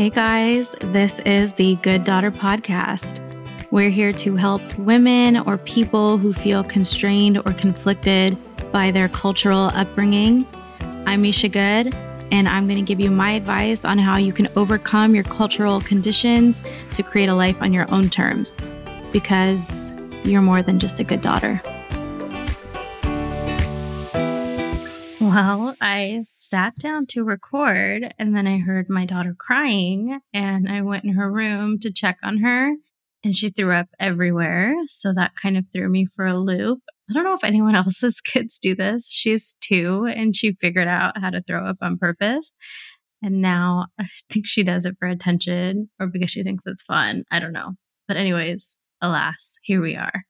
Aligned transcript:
Hey 0.00 0.08
guys, 0.08 0.74
this 0.80 1.18
is 1.26 1.52
the 1.52 1.76
Good 1.82 2.04
Daughter 2.04 2.30
Podcast. 2.30 3.20
We're 3.70 3.90
here 3.90 4.14
to 4.14 4.34
help 4.34 4.62
women 4.78 5.36
or 5.36 5.58
people 5.58 6.16
who 6.16 6.32
feel 6.32 6.64
constrained 6.64 7.36
or 7.36 7.52
conflicted 7.52 8.38
by 8.72 8.92
their 8.92 9.10
cultural 9.10 9.70
upbringing. 9.74 10.46
I'm 11.04 11.20
Misha 11.20 11.50
Good, 11.50 11.94
and 12.32 12.48
I'm 12.48 12.66
going 12.66 12.78
to 12.78 12.82
give 12.82 12.98
you 12.98 13.10
my 13.10 13.32
advice 13.32 13.84
on 13.84 13.98
how 13.98 14.16
you 14.16 14.32
can 14.32 14.48
overcome 14.56 15.14
your 15.14 15.24
cultural 15.24 15.82
conditions 15.82 16.62
to 16.94 17.02
create 17.02 17.28
a 17.28 17.34
life 17.34 17.60
on 17.60 17.74
your 17.74 17.84
own 17.92 18.08
terms 18.08 18.56
because 19.12 19.94
you're 20.24 20.40
more 20.40 20.62
than 20.62 20.78
just 20.78 20.98
a 20.98 21.04
good 21.04 21.20
daughter. 21.20 21.60
Well, 25.30 25.76
I 25.80 26.22
sat 26.24 26.74
down 26.74 27.06
to 27.10 27.22
record 27.22 28.12
and 28.18 28.34
then 28.34 28.48
I 28.48 28.58
heard 28.58 28.90
my 28.90 29.04
daughter 29.04 29.32
crying 29.38 30.18
and 30.32 30.68
I 30.68 30.80
went 30.80 31.04
in 31.04 31.10
her 31.10 31.30
room 31.30 31.78
to 31.82 31.92
check 31.92 32.18
on 32.24 32.38
her 32.38 32.74
and 33.22 33.32
she 33.32 33.50
threw 33.50 33.72
up 33.72 33.86
everywhere. 34.00 34.74
So 34.88 35.14
that 35.14 35.36
kind 35.40 35.56
of 35.56 35.66
threw 35.72 35.88
me 35.88 36.04
for 36.04 36.26
a 36.26 36.36
loop. 36.36 36.80
I 37.08 37.12
don't 37.12 37.22
know 37.22 37.34
if 37.34 37.44
anyone 37.44 37.74
else's 37.76 38.20
kids 38.20 38.58
do 38.58 38.74
this. 38.74 39.08
She's 39.08 39.52
two 39.60 40.06
and 40.12 40.34
she 40.34 40.56
figured 40.60 40.88
out 40.88 41.16
how 41.16 41.30
to 41.30 41.42
throw 41.42 41.64
up 41.64 41.76
on 41.80 41.96
purpose. 41.96 42.52
And 43.22 43.40
now 43.40 43.86
I 44.00 44.06
think 44.32 44.48
she 44.48 44.64
does 44.64 44.84
it 44.84 44.96
for 44.98 45.06
attention 45.06 45.90
or 46.00 46.08
because 46.08 46.32
she 46.32 46.42
thinks 46.42 46.66
it's 46.66 46.82
fun. 46.82 47.22
I 47.30 47.38
don't 47.38 47.52
know. 47.52 47.74
But, 48.08 48.16
anyways, 48.16 48.78
alas, 49.00 49.58
here 49.62 49.80
we 49.80 49.94
are. 49.94 50.24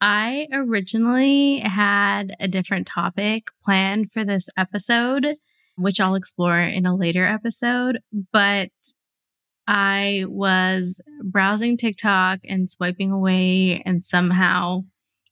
I 0.00 0.48
originally 0.52 1.60
had 1.60 2.34
a 2.40 2.48
different 2.48 2.86
topic 2.86 3.48
planned 3.64 4.12
for 4.12 4.24
this 4.24 4.48
episode, 4.56 5.26
which 5.76 6.00
I'll 6.00 6.14
explore 6.14 6.58
in 6.58 6.86
a 6.86 6.96
later 6.96 7.24
episode, 7.24 8.00
but 8.32 8.70
I 9.66 10.24
was 10.28 11.00
browsing 11.22 11.76
TikTok 11.76 12.40
and 12.44 12.68
swiping 12.68 13.10
away, 13.10 13.82
and 13.86 14.04
somehow 14.04 14.84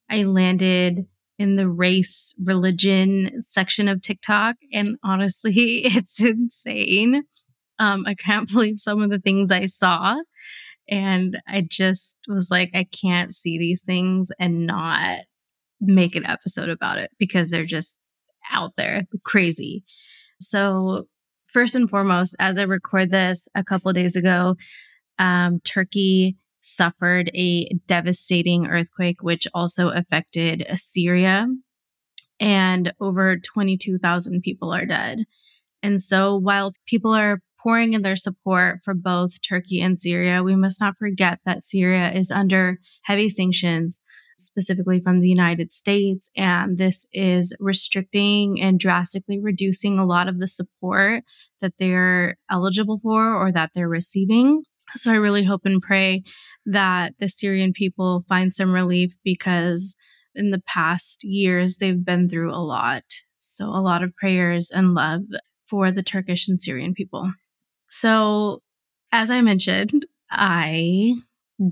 I 0.09 0.23
landed 0.23 1.07
in 1.39 1.57
the 1.57 1.69
race 1.69 2.35
religion 2.43 3.43
section 3.43 3.89
of 3.89 4.01
TikTok. 4.01 4.57
And 4.73 4.97
honestly, 5.03 5.55
it's 5.85 6.21
insane. 6.21 7.25
Um, 7.79 8.05
I 8.07 8.15
can't 8.15 8.49
believe 8.53 8.81
some 8.81 9.03
of 9.03 9.11
the 9.11 9.19
things 9.19 9.51
I 9.51 9.67
saw. 9.67 10.19
And 10.93 11.41
I 11.49 11.63
just 11.63 12.19
was 12.29 12.51
like, 12.51 12.71
I 12.75 12.85
can't 12.85 13.35
see 13.35 13.57
these 13.57 13.83
things 13.83 14.31
and 14.39 14.67
not 14.67 15.21
make 15.81 16.15
an 16.15 16.29
episode 16.29 16.69
about 16.69 16.99
it 16.99 17.11
because 17.19 17.49
they're 17.49 17.65
just 17.65 17.99
out 18.53 18.73
there 18.77 19.07
crazy. 19.25 19.85
So, 20.39 21.09
first 21.47 21.75
and 21.75 21.89
foremost, 21.89 22.37
as 22.39 22.59
I 22.59 22.65
record 22.65 23.11
this 23.11 23.49
a 23.55 23.65
couple 23.65 23.91
days 23.95 24.17
ago, 24.17 24.57
um, 25.19 25.61
Turkey 25.65 26.37
suffered 26.61 27.31
a 27.35 27.71
devastating 27.87 28.67
earthquake, 28.67 29.23
which 29.23 29.49
also 29.55 29.89
affected 29.89 30.67
Syria, 30.75 31.47
and 32.39 32.93
over 33.01 33.39
22,000 33.39 34.43
people 34.43 34.75
are 34.75 34.85
dead. 34.85 35.25
And 35.83 36.03
so, 36.03 36.37
while 36.37 36.75
people 36.87 37.15
are 37.15 37.41
pouring 37.63 37.93
in 37.93 38.03
their 38.03 38.17
support 38.17 38.81
for 38.85 38.95
both 38.95 39.41
Turkey 39.47 39.81
and 39.81 39.99
Syria, 39.99 40.43
we 40.43 40.57
must 40.57 40.81
not 40.81 40.97
forget 40.99 41.39
that 41.45 41.63
Syria 41.63 42.11
is 42.11 42.31
under 42.31 42.79
heavy 43.05 43.29
sanctions, 43.29 44.01
specifically 44.39 45.01
from 45.01 45.21
the 45.21 45.29
United 45.29 45.71
States. 45.71 46.31
And 46.37 46.77
this 46.77 47.07
is 47.13 47.55
restricting 47.61 48.61
and 48.61 48.81
drastically 48.81 49.39
reducing 49.41 49.99
a 49.99 50.07
lot 50.07 50.29
of 50.29 50.41
the 50.41 50.49
support 50.49 51.23
that 51.61 51.75
they're 51.79 52.37
eligible 52.51 52.99
for 53.03 53.37
or 53.37 53.53
that 53.53 53.71
they're 53.75 53.89
receiving. 53.89 54.63
So 54.95 55.13
I 55.13 55.17
really 55.17 55.45
hope 55.45 55.63
and 55.65 55.81
pray 55.81 56.23
that 56.67 57.15
the 57.19 57.29
Syrian 57.29 57.73
people 57.73 58.25
find 58.29 58.53
some 58.53 58.73
relief 58.73 59.15
because 59.25 59.97
in 60.35 60.51
the 60.51 60.63
past 60.67 61.25
years 61.25 61.77
they've 61.77 62.05
been 62.05 62.29
through 62.29 62.53
a 62.53 62.61
lot. 62.61 63.05
So 63.39 63.67
a 63.67 63.81
lot 63.81 64.03
of 64.03 64.15
prayers 64.17 64.71
and 64.71 64.95
love 64.95 65.23
for 65.69 65.91
the 65.91 66.03
Turkish 66.03 66.49
and 66.49 66.61
Syrian 66.61 66.93
people. 66.95 67.33
So, 67.93 68.63
as 69.13 69.31
I 69.31 69.43
mentioned, 69.43 70.07
I 70.31 71.15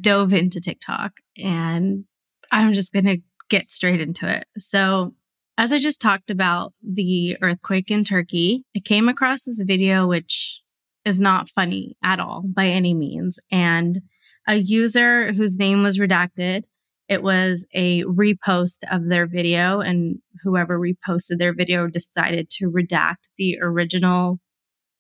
dove 0.01 0.35
into 0.35 0.61
TikTok 0.61 1.13
and 1.39 2.05
I'm 2.53 2.75
just 2.75 2.93
going 2.93 3.07
to 3.07 3.23
get 3.49 3.73
straight 3.73 4.03
into 4.03 4.31
it. 4.31 4.45
So, 4.59 5.15
as 5.57 5.73
I 5.73 5.79
just 5.79 6.01
talked 6.01 6.31
about 6.31 6.73
the 6.83 7.39
earthquake 7.41 7.91
in 7.91 8.05
Turkey, 8.05 8.65
I 8.77 8.81
came 8.81 9.09
across 9.09 9.45
this 9.45 9.63
video, 9.63 10.07
which 10.07 10.63
is 11.07 11.21
not 11.21 11.49
funny 11.49 11.97
at 12.05 12.21
all 12.21 12.45
by 12.55 12.67
any 12.67 12.93
means. 12.93 13.39
And 13.51 14.01
a 14.47 14.57
user 14.57 15.33
whose 15.33 15.59
name 15.59 15.83
was 15.83 15.99
redacted, 15.99 16.65
it 17.09 17.23
was 17.23 17.67
a 17.75 18.05
repost 18.05 18.85
of 18.91 19.09
their 19.09 19.27
video, 19.27 19.81
and 19.81 20.19
whoever 20.43 20.79
reposted 20.79 21.39
their 21.39 21.55
video 21.55 21.87
decided 21.87 22.51
to 22.51 22.71
redact 22.71 23.29
the 23.37 23.59
original 23.61 24.39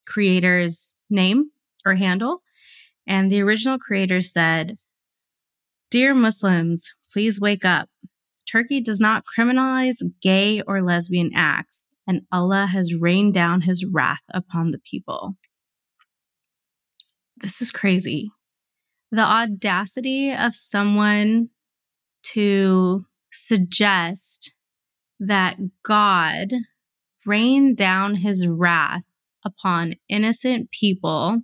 creator's 0.06 0.89
name 1.10 1.50
or 1.84 1.94
handle. 1.94 2.42
And 3.06 3.30
the 3.30 3.42
original 3.42 3.78
creator 3.78 4.20
said, 4.20 4.76
Dear 5.90 6.14
Muslims, 6.14 6.92
please 7.12 7.40
wake 7.40 7.64
up. 7.64 7.88
Turkey 8.50 8.80
does 8.80 9.00
not 9.00 9.24
criminalize 9.24 9.96
gay 10.22 10.60
or 10.66 10.82
lesbian 10.82 11.30
acts, 11.34 11.84
and 12.06 12.22
Allah 12.32 12.66
has 12.66 12.94
rained 12.94 13.34
down 13.34 13.62
his 13.62 13.84
wrath 13.84 14.22
upon 14.32 14.70
the 14.70 14.78
people. 14.78 15.36
This 17.36 17.62
is 17.62 17.70
crazy. 17.70 18.30
The 19.10 19.22
audacity 19.22 20.32
of 20.32 20.54
someone 20.54 21.48
to 22.22 23.06
suggest 23.32 24.52
that 25.18 25.58
God 25.82 26.52
rained 27.26 27.76
down 27.76 28.16
his 28.16 28.46
wrath 28.46 29.04
upon 29.44 29.94
innocent 30.08 30.70
people, 30.70 31.40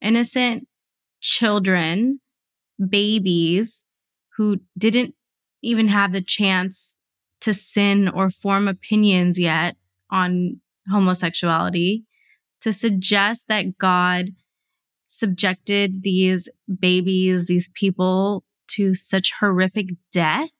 innocent 0.00 0.68
children, 1.20 2.20
babies 2.88 3.86
who 4.36 4.58
didn't 4.76 5.14
even 5.62 5.88
have 5.88 6.12
the 6.12 6.22
chance 6.22 6.98
to 7.40 7.54
sin 7.54 8.08
or 8.08 8.30
form 8.30 8.68
opinions 8.68 9.38
yet 9.38 9.76
on 10.10 10.60
homosexuality, 10.90 12.04
to 12.60 12.72
suggest 12.72 13.48
that 13.48 13.78
God 13.78 14.30
subjected 15.06 16.02
these 16.02 16.48
babies, 16.80 17.46
these 17.46 17.68
people 17.74 18.44
to 18.68 18.94
such 18.94 19.32
horrific 19.40 19.90
death 20.12 20.50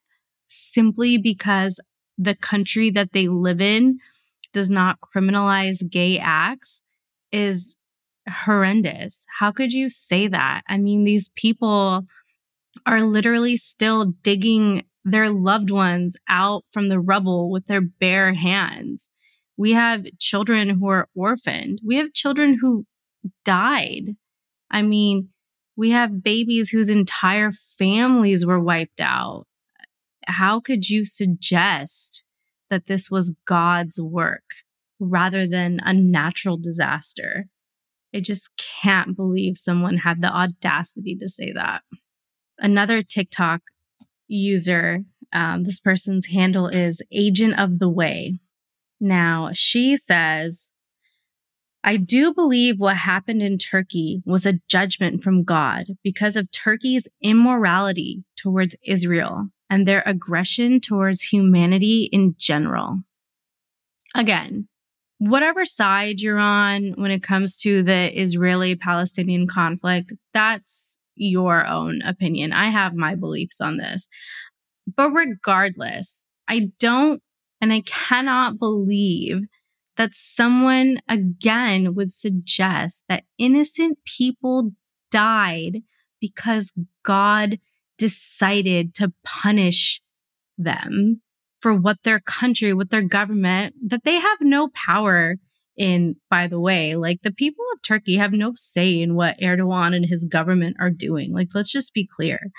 simply 0.46 1.16
because 1.16 1.80
the 2.18 2.34
country 2.34 2.90
that 2.90 3.12
they 3.12 3.28
live 3.28 3.60
in 3.60 3.98
does 4.52 4.70
not 4.70 4.98
criminalize 5.00 5.88
gay 5.88 6.18
acts 6.18 6.82
is 7.30 7.76
horrendous. 8.28 9.24
How 9.38 9.50
could 9.50 9.72
you 9.72 9.88
say 9.90 10.28
that? 10.28 10.62
I 10.68 10.78
mean, 10.78 11.04
these 11.04 11.30
people 11.36 12.04
are 12.86 13.02
literally 13.02 13.56
still 13.56 14.06
digging 14.22 14.84
their 15.04 15.30
loved 15.30 15.70
ones 15.70 16.16
out 16.28 16.64
from 16.70 16.88
the 16.88 17.00
rubble 17.00 17.50
with 17.50 17.66
their 17.66 17.80
bare 17.80 18.34
hands. 18.34 19.10
We 19.56 19.72
have 19.72 20.06
children 20.18 20.68
who 20.70 20.88
are 20.88 21.08
orphaned. 21.14 21.80
We 21.84 21.96
have 21.96 22.12
children 22.12 22.58
who 22.60 22.86
died. 23.44 24.16
I 24.70 24.82
mean, 24.82 25.28
we 25.76 25.90
have 25.90 26.22
babies 26.22 26.70
whose 26.70 26.88
entire 26.88 27.50
families 27.50 28.46
were 28.46 28.60
wiped 28.60 29.00
out. 29.00 29.46
How 30.26 30.60
could 30.60 30.88
you 30.88 31.04
suggest 31.04 32.24
that 32.72 32.86
this 32.86 33.10
was 33.10 33.36
God's 33.46 34.00
work 34.00 34.54
rather 34.98 35.46
than 35.46 35.78
a 35.84 35.92
natural 35.92 36.56
disaster. 36.56 37.44
I 38.14 38.20
just 38.20 38.48
can't 38.56 39.14
believe 39.14 39.58
someone 39.58 39.98
had 39.98 40.22
the 40.22 40.34
audacity 40.34 41.14
to 41.16 41.28
say 41.28 41.52
that. 41.52 41.82
Another 42.58 43.02
TikTok 43.02 43.60
user, 44.26 45.00
um, 45.34 45.64
this 45.64 45.78
person's 45.78 46.28
handle 46.28 46.66
is 46.66 47.02
Agent 47.12 47.60
of 47.60 47.78
the 47.78 47.90
Way. 47.90 48.38
Now, 48.98 49.50
she 49.52 49.98
says, 49.98 50.72
I 51.84 51.98
do 51.98 52.32
believe 52.32 52.80
what 52.80 52.96
happened 52.96 53.42
in 53.42 53.58
Turkey 53.58 54.22
was 54.24 54.46
a 54.46 54.60
judgment 54.66 55.22
from 55.22 55.44
God 55.44 55.84
because 56.02 56.36
of 56.36 56.50
Turkey's 56.52 57.06
immorality 57.20 58.24
towards 58.34 58.74
Israel 58.86 59.48
and 59.72 59.88
their 59.88 60.02
aggression 60.04 60.80
towards 60.80 61.22
humanity 61.22 62.10
in 62.12 62.34
general. 62.36 62.98
Again, 64.14 64.68
whatever 65.16 65.64
side 65.64 66.20
you're 66.20 66.38
on 66.38 66.92
when 66.96 67.10
it 67.10 67.22
comes 67.22 67.58
to 67.60 67.82
the 67.82 68.20
Israeli 68.20 68.74
Palestinian 68.74 69.46
conflict, 69.46 70.12
that's 70.34 70.98
your 71.14 71.66
own 71.66 72.02
opinion. 72.02 72.52
I 72.52 72.66
have 72.66 72.94
my 72.94 73.14
beliefs 73.14 73.62
on 73.62 73.78
this. 73.78 74.08
But 74.94 75.10
regardless, 75.12 76.28
I 76.46 76.68
don't 76.78 77.22
and 77.62 77.72
I 77.72 77.80
cannot 77.80 78.58
believe 78.58 79.38
that 79.96 80.10
someone 80.12 80.98
again 81.08 81.94
would 81.94 82.12
suggest 82.12 83.06
that 83.08 83.24
innocent 83.38 84.00
people 84.04 84.72
died 85.10 85.78
because 86.20 86.78
God 87.04 87.58
decided 87.98 88.94
to 88.94 89.12
punish 89.24 90.00
them 90.58 91.20
for 91.60 91.72
what 91.72 91.98
their 92.02 92.20
country, 92.20 92.72
what 92.72 92.90
their 92.90 93.02
government, 93.02 93.74
that 93.86 94.04
they 94.04 94.16
have 94.16 94.38
no 94.40 94.68
power 94.74 95.36
in, 95.76 96.16
by 96.28 96.46
the 96.46 96.60
way. 96.60 96.96
Like 96.96 97.22
the 97.22 97.32
people 97.32 97.64
of 97.72 97.82
Turkey 97.82 98.16
have 98.16 98.32
no 98.32 98.52
say 98.54 99.00
in 99.00 99.14
what 99.14 99.40
Erdogan 99.40 99.94
and 99.94 100.04
his 100.04 100.24
government 100.24 100.76
are 100.80 100.90
doing. 100.90 101.32
Like, 101.32 101.48
let's 101.54 101.72
just 101.72 101.94
be 101.94 102.06
clear. 102.06 102.50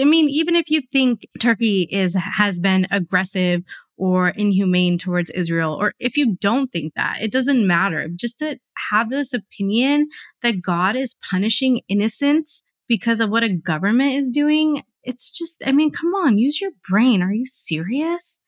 I 0.00 0.04
mean, 0.04 0.28
even 0.28 0.54
if 0.54 0.70
you 0.70 0.82
think 0.82 1.26
Turkey 1.40 1.88
is 1.90 2.14
has 2.14 2.58
been 2.58 2.86
aggressive 2.90 3.62
or 3.96 4.28
inhumane 4.28 4.98
towards 4.98 5.30
Israel, 5.30 5.76
or 5.78 5.94
if 5.98 6.16
you 6.16 6.36
don't 6.40 6.70
think 6.70 6.94
that, 6.94 7.18
it 7.20 7.32
doesn't 7.32 7.66
matter. 7.66 8.08
Just 8.14 8.38
to 8.38 8.58
have 8.90 9.10
this 9.10 9.34
opinion 9.34 10.08
that 10.42 10.62
God 10.62 10.96
is 10.96 11.16
punishing 11.28 11.80
innocents 11.88 12.62
because 12.90 13.20
of 13.20 13.30
what 13.30 13.44
a 13.44 13.48
government 13.48 14.14
is 14.14 14.32
doing, 14.32 14.82
it's 15.04 15.30
just, 15.30 15.62
I 15.64 15.70
mean, 15.70 15.92
come 15.92 16.12
on, 16.12 16.38
use 16.38 16.60
your 16.60 16.72
brain. 16.88 17.22
Are 17.22 17.32
you 17.32 17.46
serious? 17.46 18.40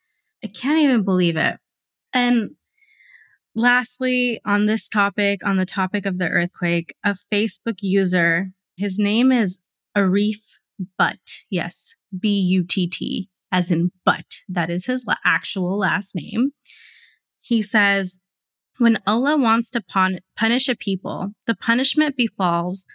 I 0.43 0.49
can't 0.49 0.81
even 0.81 1.05
believe 1.05 1.37
it. 1.37 1.59
And 2.12 2.50
lastly, 3.55 4.41
on 4.44 4.67
this 4.67 4.89
topic, 4.89 5.47
on 5.47 5.59
the 5.59 5.65
topic 5.65 6.06
of 6.06 6.19
the 6.19 6.29
earthquake, 6.29 6.93
a 7.05 7.15
Facebook 7.33 7.77
user, 7.83 8.50
his 8.77 8.99
name 8.99 9.31
is 9.31 9.61
Arif 9.97 10.41
Butt. 10.99 11.21
Yes, 11.49 11.95
B 12.19 12.29
U 12.41 12.65
T 12.65 12.88
T, 12.88 13.29
as 13.53 13.71
in 13.71 13.93
Butt. 14.05 14.41
That 14.49 14.71
is 14.71 14.87
his 14.87 15.05
actual 15.25 15.79
last 15.79 16.17
name. 16.17 16.50
He 17.41 17.62
says, 17.62 18.19
when 18.79 18.99
Allah 19.06 19.37
wants 19.37 19.71
to 19.71 19.81
pun- 19.81 20.19
punish 20.37 20.69
a 20.69 20.75
people, 20.75 21.31
the 21.47 21.55
punishment 21.55 22.17
befalls 22.17 22.87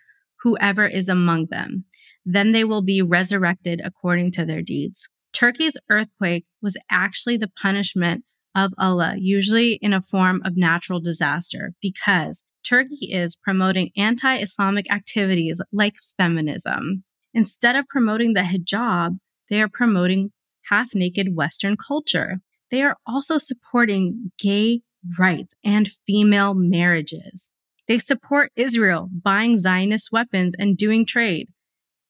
whoever 0.42 0.86
is 0.86 1.10
among 1.10 1.48
them. 1.48 1.86
Then 2.26 2.52
they 2.52 2.64
will 2.64 2.82
be 2.82 3.02
resurrected 3.02 3.82
according 3.84 4.32
to 4.34 4.46
their 4.46 4.62
deeds. 4.62 5.08
Turkey's 5.34 5.78
earthquake 5.90 6.46
was 6.62 6.78
actually 6.90 7.38
the 7.38 7.52
punishment 7.62 8.24
of 8.56 8.74
Allah, 8.78 9.16
usually 9.18 9.74
in 9.82 9.94
a 9.94 10.02
form 10.02 10.42
of 10.44 10.58
natural 10.58 11.00
disaster, 11.00 11.74
because 11.82 12.44
Turkey 12.68 13.12
is 13.12 13.36
promoting 13.36 13.92
anti 13.96 14.36
Islamic 14.38 14.92
activities 14.92 15.62
like 15.72 15.96
feminism. 16.18 17.04
Instead 17.34 17.76
of 17.76 17.88
promoting 17.88 18.34
the 18.34 18.42
hijab, 18.42 19.20
they 19.50 19.62
are 19.62 19.70
promoting 19.70 20.32
half 20.70 20.94
naked 20.94 21.36
Western 21.36 21.78
culture. 21.78 22.40
They 22.72 22.82
are 22.82 22.98
also 23.06 23.38
supporting 23.38 24.32
gay 24.38 24.82
rights 25.18 25.54
and 25.64 25.88
female 26.06 26.54
marriages. 26.56 27.52
They 27.88 28.00
support 28.00 28.52
Israel 28.56 29.10
buying 29.12 29.58
Zionist 29.58 30.12
weapons 30.12 30.54
and 30.58 30.78
doing 30.78 31.06
trade. 31.06 31.48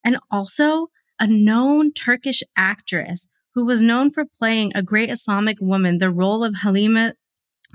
And 0.04 0.18
also, 0.32 0.88
a 1.20 1.28
known 1.28 1.94
Turkish 1.94 2.44
actress 2.56 3.28
who 3.54 3.66
was 3.66 3.82
known 3.82 4.12
for 4.12 4.24
playing 4.26 4.72
a 4.76 4.84
great 4.84 5.10
Islamic 5.10 5.58
woman 5.60 5.98
the 5.98 6.12
role 6.12 6.44
of 6.44 6.58
Halima 6.58 7.14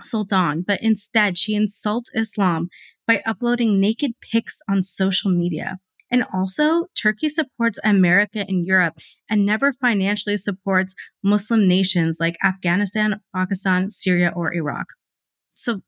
Sultan, 0.00 0.62
but 0.66 0.80
instead 0.82 1.36
she 1.36 1.54
insults 1.54 2.10
Islam 2.14 2.68
by 3.06 3.20
uploading 3.26 3.80
naked 3.80 4.12
pics 4.20 4.60
on 4.68 4.82
social 4.82 5.30
media. 5.30 5.78
And 6.10 6.24
also, 6.32 6.86
Turkey 6.94 7.30
supports 7.30 7.78
America 7.82 8.44
and 8.46 8.66
Europe 8.66 8.98
and 9.30 9.46
never 9.46 9.72
financially 9.72 10.36
supports 10.36 10.94
Muslim 11.22 11.66
nations 11.66 12.18
like 12.20 12.36
Afghanistan, 12.44 13.20
Pakistan, 13.34 13.90
Syria, 13.90 14.30
or 14.36 14.54
Iraq. 14.54 14.86
So 15.54 15.80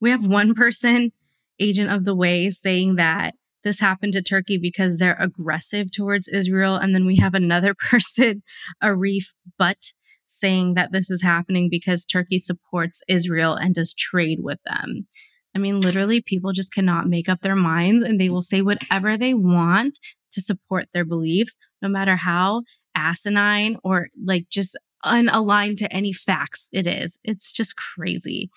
we 0.00 0.10
have 0.10 0.26
one 0.26 0.54
person 0.62 1.12
agent 1.58 1.90
of 1.90 2.04
the 2.04 2.14
way 2.14 2.50
saying 2.50 2.96
that 2.96 3.34
this 3.64 3.80
happened 3.80 4.12
to 4.12 4.22
Turkey 4.22 4.58
because 4.58 4.96
they're 4.98 5.16
aggressive 5.20 5.90
towards 5.90 6.28
Israel. 6.28 6.76
And 6.76 6.94
then 6.94 7.04
we 7.04 7.16
have 7.16 7.34
another 7.34 7.74
person, 7.90 8.42
Arif 8.82 9.32
Butt, 9.58 9.92
saying 10.26 10.74
that 10.74 10.92
this 10.92 11.10
is 11.10 11.22
happening 11.22 11.68
because 11.70 12.04
Turkey 12.04 12.38
supports 12.38 13.02
Israel 13.08 13.54
and 13.54 13.74
does 13.74 13.92
trade 13.92 14.38
with 14.40 14.58
them. 14.64 15.06
I 15.54 15.58
mean, 15.58 15.80
literally, 15.80 16.20
people 16.20 16.52
just 16.52 16.72
cannot 16.72 17.08
make 17.08 17.28
up 17.28 17.40
their 17.40 17.56
minds 17.56 18.02
and 18.02 18.20
they 18.20 18.28
will 18.28 18.42
say 18.42 18.60
whatever 18.62 19.16
they 19.16 19.34
want 19.34 19.98
to 20.32 20.40
support 20.40 20.86
their 20.92 21.04
beliefs, 21.04 21.56
no 21.80 21.88
matter 21.88 22.16
how 22.16 22.62
asinine 22.94 23.78
or 23.82 24.08
like 24.22 24.48
just 24.50 24.78
unaligned 25.04 25.78
to 25.78 25.92
any 25.92 26.12
facts 26.12 26.68
it 26.72 26.86
is. 26.86 27.18
It's 27.24 27.52
just 27.52 27.76
crazy. 27.76 28.50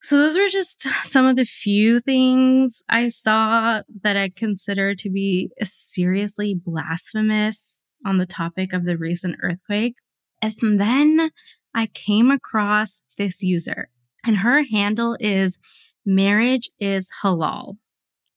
So, 0.00 0.16
those 0.16 0.36
were 0.36 0.48
just 0.48 0.80
some 1.04 1.26
of 1.26 1.36
the 1.36 1.44
few 1.44 2.00
things 2.00 2.82
I 2.88 3.08
saw 3.08 3.82
that 4.02 4.16
I 4.16 4.30
consider 4.34 4.94
to 4.94 5.10
be 5.10 5.50
seriously 5.62 6.54
blasphemous 6.54 7.84
on 8.06 8.18
the 8.18 8.26
topic 8.26 8.72
of 8.72 8.84
the 8.84 8.96
recent 8.96 9.36
earthquake. 9.42 9.96
And 10.40 10.80
then 10.80 11.30
I 11.74 11.86
came 11.86 12.30
across 12.30 13.02
this 13.16 13.42
user, 13.42 13.88
and 14.24 14.38
her 14.38 14.64
handle 14.64 15.16
is 15.20 15.58
marriage 16.06 16.70
is 16.78 17.10
halal. 17.22 17.76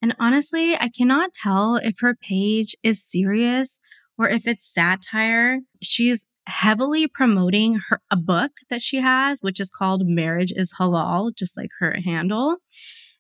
And 0.02 0.16
honestly, 0.19 0.75
I 0.75 0.90
cannot 0.90 1.34
tell 1.34 1.75
if 1.75 2.00
her 2.00 2.16
page 2.16 2.75
is 2.84 3.04
serious 3.04 3.80
or 4.18 4.28
if 4.28 4.48
it's 4.48 4.66
satire. 4.66 5.60
She's 5.81 6.25
heavily 6.47 7.07
promoting 7.07 7.79
her 7.89 8.01
a 8.11 8.15
book 8.15 8.51
that 8.69 8.81
she 8.81 8.97
has, 8.97 9.41
which 9.41 9.59
is 9.59 9.69
called 9.69 10.03
Marriage 10.05 10.51
is 10.55 10.73
Halal, 10.79 11.35
just 11.35 11.57
like 11.57 11.69
her 11.79 11.97
handle. 12.03 12.57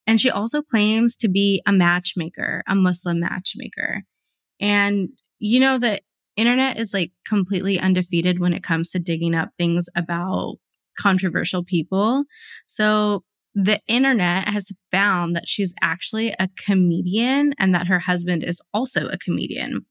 And 0.07 0.19
she 0.19 0.29
also 0.29 0.61
claims 0.61 1.15
to 1.17 1.29
be 1.29 1.61
a 1.65 1.71
matchmaker, 1.71 2.63
a 2.67 2.75
Muslim 2.75 3.19
matchmaker. 3.19 4.03
And 4.59 5.09
you 5.39 5.59
know, 5.59 5.79
the 5.79 5.99
internet 6.37 6.77
is 6.77 6.93
like 6.93 7.11
completely 7.25 7.79
undefeated 7.79 8.39
when 8.39 8.53
it 8.53 8.63
comes 8.63 8.91
to 8.91 8.99
digging 8.99 9.35
up 9.35 9.49
things 9.57 9.87
about 9.95 10.55
controversial 10.97 11.63
people. 11.63 12.23
So 12.67 13.23
the 13.53 13.79
internet 13.87 14.47
has 14.47 14.71
found 14.91 15.35
that 15.35 15.47
she's 15.47 15.73
actually 15.81 16.33
a 16.39 16.47
comedian 16.57 17.53
and 17.59 17.75
that 17.75 17.87
her 17.87 17.99
husband 17.99 18.43
is 18.43 18.61
also 18.73 19.07
a 19.09 19.17
comedian. 19.17 19.85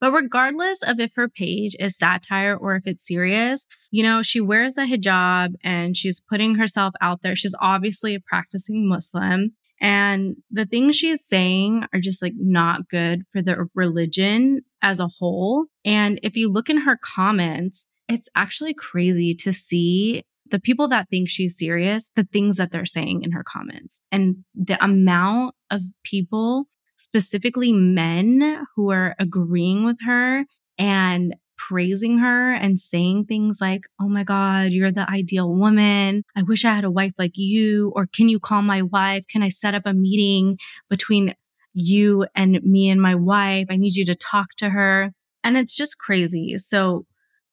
But 0.00 0.12
regardless 0.12 0.82
of 0.82 1.00
if 1.00 1.14
her 1.14 1.28
page 1.28 1.74
is 1.78 1.96
satire 1.96 2.56
or 2.56 2.76
if 2.76 2.86
it's 2.86 3.06
serious, 3.06 3.66
you 3.90 4.02
know, 4.02 4.22
she 4.22 4.40
wears 4.40 4.76
a 4.76 4.86
hijab 4.86 5.54
and 5.62 5.96
she's 5.96 6.20
putting 6.20 6.56
herself 6.56 6.94
out 7.00 7.22
there. 7.22 7.36
She's 7.36 7.54
obviously 7.60 8.14
a 8.14 8.20
practicing 8.20 8.88
Muslim. 8.88 9.52
And 9.80 10.36
the 10.50 10.66
things 10.66 10.96
she's 10.96 11.26
saying 11.26 11.86
are 11.92 12.00
just 12.00 12.22
like 12.22 12.34
not 12.36 12.88
good 12.88 13.22
for 13.30 13.42
the 13.42 13.66
religion 13.74 14.62
as 14.82 15.00
a 15.00 15.08
whole. 15.08 15.66
And 15.84 16.20
if 16.22 16.36
you 16.36 16.50
look 16.50 16.70
in 16.70 16.78
her 16.78 16.98
comments, 17.02 17.88
it's 18.08 18.28
actually 18.34 18.74
crazy 18.74 19.34
to 19.34 19.52
see 19.52 20.22
the 20.50 20.60
people 20.60 20.88
that 20.88 21.08
think 21.08 21.28
she's 21.28 21.58
serious, 21.58 22.10
the 22.14 22.24
things 22.24 22.58
that 22.58 22.70
they're 22.70 22.86
saying 22.86 23.22
in 23.22 23.32
her 23.32 23.42
comments 23.42 24.00
and 24.12 24.44
the 24.54 24.82
amount 24.84 25.54
of 25.70 25.82
people 26.04 26.66
specifically 27.04 27.72
men 27.72 28.66
who 28.74 28.90
are 28.90 29.14
agreeing 29.18 29.84
with 29.84 29.98
her 30.06 30.44
and 30.78 31.34
praising 31.56 32.18
her 32.18 32.52
and 32.52 32.78
saying 32.78 33.26
things 33.26 33.58
like, 33.60 33.82
Oh 34.00 34.08
my 34.08 34.24
God, 34.24 34.70
you're 34.70 34.90
the 34.90 35.08
ideal 35.10 35.52
woman. 35.52 36.24
I 36.34 36.42
wish 36.42 36.64
I 36.64 36.74
had 36.74 36.84
a 36.84 36.90
wife 36.90 37.12
like 37.18 37.36
you. 37.36 37.92
Or 37.94 38.06
can 38.06 38.28
you 38.28 38.40
call 38.40 38.62
my 38.62 38.82
wife? 38.82 39.26
Can 39.28 39.42
I 39.42 39.48
set 39.48 39.74
up 39.74 39.86
a 39.86 39.94
meeting 39.94 40.58
between 40.90 41.34
you 41.74 42.26
and 42.34 42.60
me 42.62 42.88
and 42.88 43.00
my 43.00 43.14
wife? 43.14 43.66
I 43.70 43.76
need 43.76 43.94
you 43.94 44.04
to 44.06 44.14
talk 44.14 44.54
to 44.56 44.70
her. 44.70 45.12
And 45.42 45.56
it's 45.56 45.76
just 45.76 45.98
crazy. 45.98 46.58
So 46.58 47.06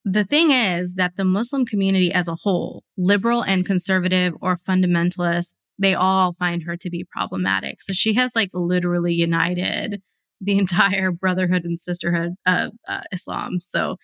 the 0.03 0.24
thing 0.24 0.51
is 0.51 0.96
that 0.96 1.15
the 1.15 1.25
Muslim 1.25 1.65
community 1.65 2.12
as 2.12 2.27
a 2.27 2.36
whole, 2.36 2.84
liberal 2.98 3.43
and 3.43 3.65
conservative 3.65 4.34
or 4.41 4.55
fundamentalist, 4.55 5.55
they 5.81 5.95
all 5.95 6.33
find 6.33 6.63
her 6.63 6.77
to 6.77 6.89
be 6.89 7.03
problematic. 7.03 7.81
So 7.81 7.93
she 7.93 8.13
has 8.13 8.35
like 8.35 8.51
literally 8.53 9.13
united 9.13 10.01
the 10.43 10.57
entire 10.57 11.11
brotherhood 11.11 11.65
and 11.65 11.79
sisterhood 11.79 12.33
of 12.47 12.71
uh, 12.88 13.01
Islam. 13.11 13.59
So 13.59 13.97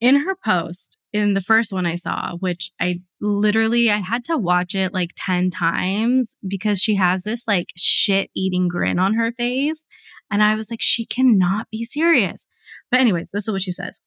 in 0.00 0.16
her 0.16 0.34
post, 0.34 0.98
in 1.12 1.34
the 1.34 1.40
first 1.40 1.72
one 1.72 1.86
I 1.86 1.96
saw, 1.96 2.36
which 2.36 2.72
I 2.80 3.00
literally 3.20 3.90
I 3.90 3.96
had 3.96 4.24
to 4.24 4.36
watch 4.36 4.74
it 4.74 4.92
like 4.92 5.12
10 5.16 5.50
times 5.50 6.36
because 6.46 6.80
she 6.80 6.96
has 6.96 7.22
this 7.22 7.46
like 7.46 7.72
shit 7.76 8.30
eating 8.34 8.68
grin 8.68 8.98
on 8.98 9.14
her 9.14 9.30
face 9.30 9.86
and 10.30 10.42
I 10.42 10.54
was 10.54 10.70
like 10.70 10.82
she 10.82 11.06
cannot 11.06 11.68
be 11.70 11.84
serious. 11.84 12.46
But 12.90 13.00
anyways, 13.00 13.30
this 13.30 13.46
is 13.46 13.52
what 13.52 13.62
she 13.62 13.72
says. 13.72 14.00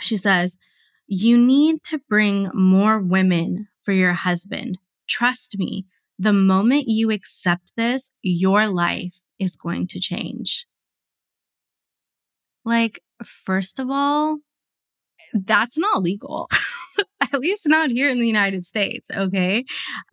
She 0.00 0.16
says, 0.16 0.58
"You 1.06 1.38
need 1.38 1.82
to 1.84 2.00
bring 2.08 2.50
more 2.52 2.98
women 2.98 3.68
for 3.82 3.92
your 3.92 4.12
husband. 4.12 4.78
Trust 5.08 5.58
me, 5.58 5.86
the 6.18 6.32
moment 6.32 6.84
you 6.88 7.10
accept 7.10 7.72
this, 7.76 8.10
your 8.22 8.68
life 8.68 9.16
is 9.38 9.56
going 9.56 9.86
to 9.88 10.00
change. 10.00 10.66
Like, 12.64 13.02
first 13.22 13.78
of 13.78 13.90
all, 13.90 14.38
That's 15.32 15.78
not 15.78 16.02
legal. 16.02 16.48
At 17.20 17.40
least 17.40 17.68
not 17.68 17.90
here 17.90 18.08
in 18.10 18.20
the 18.20 18.26
United 18.26 18.64
States, 18.64 19.10
okay? 19.10 19.64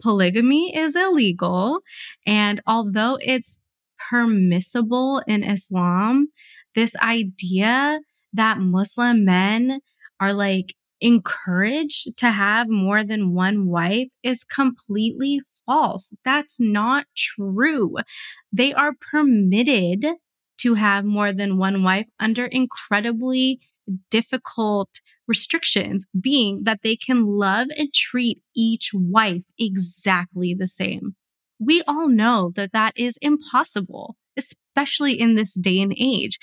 Polygamy 0.01 0.75
is 0.75 0.95
illegal. 0.95 1.81
And 2.25 2.61
although 2.65 3.17
it's 3.21 3.59
permissible 4.09 5.21
in 5.27 5.43
Islam, 5.43 6.29
this 6.75 6.95
idea 6.97 7.99
that 8.33 8.59
Muslim 8.59 9.25
men 9.25 9.81
are 10.19 10.33
like 10.33 10.75
encouraged 11.01 12.15
to 12.17 12.31
have 12.31 12.69
more 12.69 13.03
than 13.03 13.33
one 13.33 13.67
wife 13.67 14.07
is 14.23 14.43
completely 14.43 15.41
false. 15.65 16.13
That's 16.23 16.59
not 16.59 17.05
true. 17.15 17.95
They 18.53 18.73
are 18.73 18.93
permitted 18.99 20.05
to 20.59 20.73
have 20.75 21.03
more 21.05 21.33
than 21.33 21.57
one 21.57 21.83
wife 21.83 22.07
under 22.19 22.45
incredibly 22.45 23.59
difficult 24.09 24.89
restrictions, 25.27 26.07
being 26.19 26.63
that 26.63 26.81
they 26.83 26.95
can 26.95 27.25
love 27.25 27.67
and 27.77 27.91
treat 27.93 28.41
each 28.55 28.91
wife 28.93 29.43
exactly 29.59 30.53
the 30.53 30.67
same. 30.67 31.15
We 31.59 31.81
all 31.87 32.09
know 32.09 32.51
that 32.55 32.73
that 32.73 32.93
is 32.95 33.17
impossible, 33.21 34.17
especially 34.37 35.19
in 35.19 35.35
this 35.35 35.53
day 35.53 35.79
and 35.79 35.93
age 35.99 36.37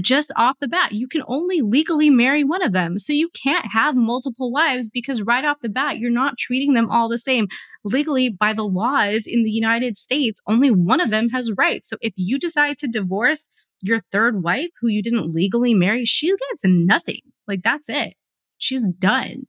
just 0.00 0.32
off 0.36 0.56
the 0.60 0.68
bat, 0.68 0.92
you 0.92 1.06
can 1.06 1.22
only 1.28 1.60
legally 1.60 2.10
marry 2.10 2.42
one 2.42 2.62
of 2.62 2.72
them. 2.72 2.98
So 2.98 3.12
you 3.12 3.28
can't 3.30 3.66
have 3.72 3.94
multiple 3.94 4.50
wives 4.50 4.88
because 4.88 5.22
right 5.22 5.44
off 5.44 5.60
the 5.60 5.68
bat, 5.68 5.98
you're 5.98 6.10
not 6.10 6.36
treating 6.36 6.74
them 6.74 6.90
all 6.90 7.08
the 7.08 7.18
same. 7.18 7.46
Legally, 7.84 8.28
by 8.28 8.52
the 8.52 8.64
laws 8.64 9.24
in 9.26 9.42
the 9.42 9.50
United 9.50 9.96
States, 9.96 10.40
only 10.48 10.70
one 10.70 11.00
of 11.00 11.10
them 11.10 11.28
has 11.30 11.52
rights. 11.56 11.88
So 11.88 11.96
if 12.00 12.12
you 12.16 12.38
decide 12.38 12.78
to 12.78 12.88
divorce 12.88 13.48
your 13.82 14.00
third 14.10 14.42
wife 14.42 14.70
who 14.80 14.88
you 14.88 15.02
didn't 15.02 15.32
legally 15.32 15.74
marry, 15.74 16.04
she 16.04 16.28
gets 16.28 16.62
nothing. 16.64 17.20
Like 17.46 17.62
that's 17.62 17.88
it. 17.88 18.14
She's 18.58 18.86
done. 18.98 19.46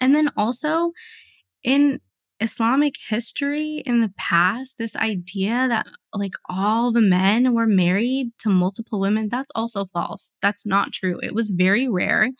And 0.00 0.14
then 0.14 0.30
also 0.36 0.92
in 1.62 2.00
Islamic 2.42 2.96
history 3.08 3.82
in 3.86 4.00
the 4.00 4.12
past, 4.18 4.76
this 4.76 4.96
idea 4.96 5.68
that 5.68 5.86
like 6.12 6.34
all 6.48 6.92
the 6.92 7.00
men 7.00 7.54
were 7.54 7.66
married 7.66 8.32
to 8.40 8.48
multiple 8.48 9.00
women, 9.00 9.28
that's 9.28 9.52
also 9.54 9.86
false. 9.86 10.32
That's 10.42 10.66
not 10.66 10.92
true. 10.92 11.18
It 11.22 11.34
was 11.34 11.52
very 11.52 11.88
rare 11.88 12.30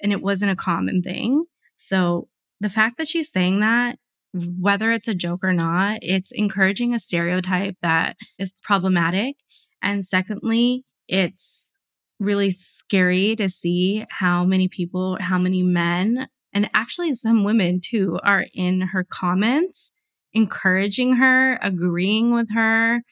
and 0.00 0.12
it 0.12 0.22
wasn't 0.22 0.52
a 0.52 0.56
common 0.56 1.02
thing. 1.02 1.44
So 1.76 2.28
the 2.60 2.70
fact 2.70 2.98
that 2.98 3.08
she's 3.08 3.30
saying 3.30 3.60
that, 3.60 3.98
whether 4.32 4.90
it's 4.90 5.08
a 5.08 5.14
joke 5.14 5.44
or 5.44 5.52
not, 5.52 5.98
it's 6.02 6.32
encouraging 6.32 6.94
a 6.94 6.98
stereotype 6.98 7.76
that 7.82 8.16
is 8.38 8.54
problematic. 8.62 9.36
And 9.82 10.04
secondly, 10.04 10.84
it's 11.08 11.76
really 12.18 12.50
scary 12.50 13.36
to 13.36 13.48
see 13.50 14.04
how 14.08 14.44
many 14.44 14.68
people, 14.68 15.18
how 15.20 15.38
many 15.38 15.62
men 15.62 16.28
and 16.56 16.70
actually, 16.72 17.14
some 17.14 17.44
women 17.44 17.82
too 17.82 18.18
are 18.22 18.46
in 18.54 18.80
her 18.80 19.04
comments, 19.04 19.92
encouraging 20.32 21.16
her, 21.16 21.58
agreeing 21.60 22.32
with 22.32 22.48
her, 22.54 23.02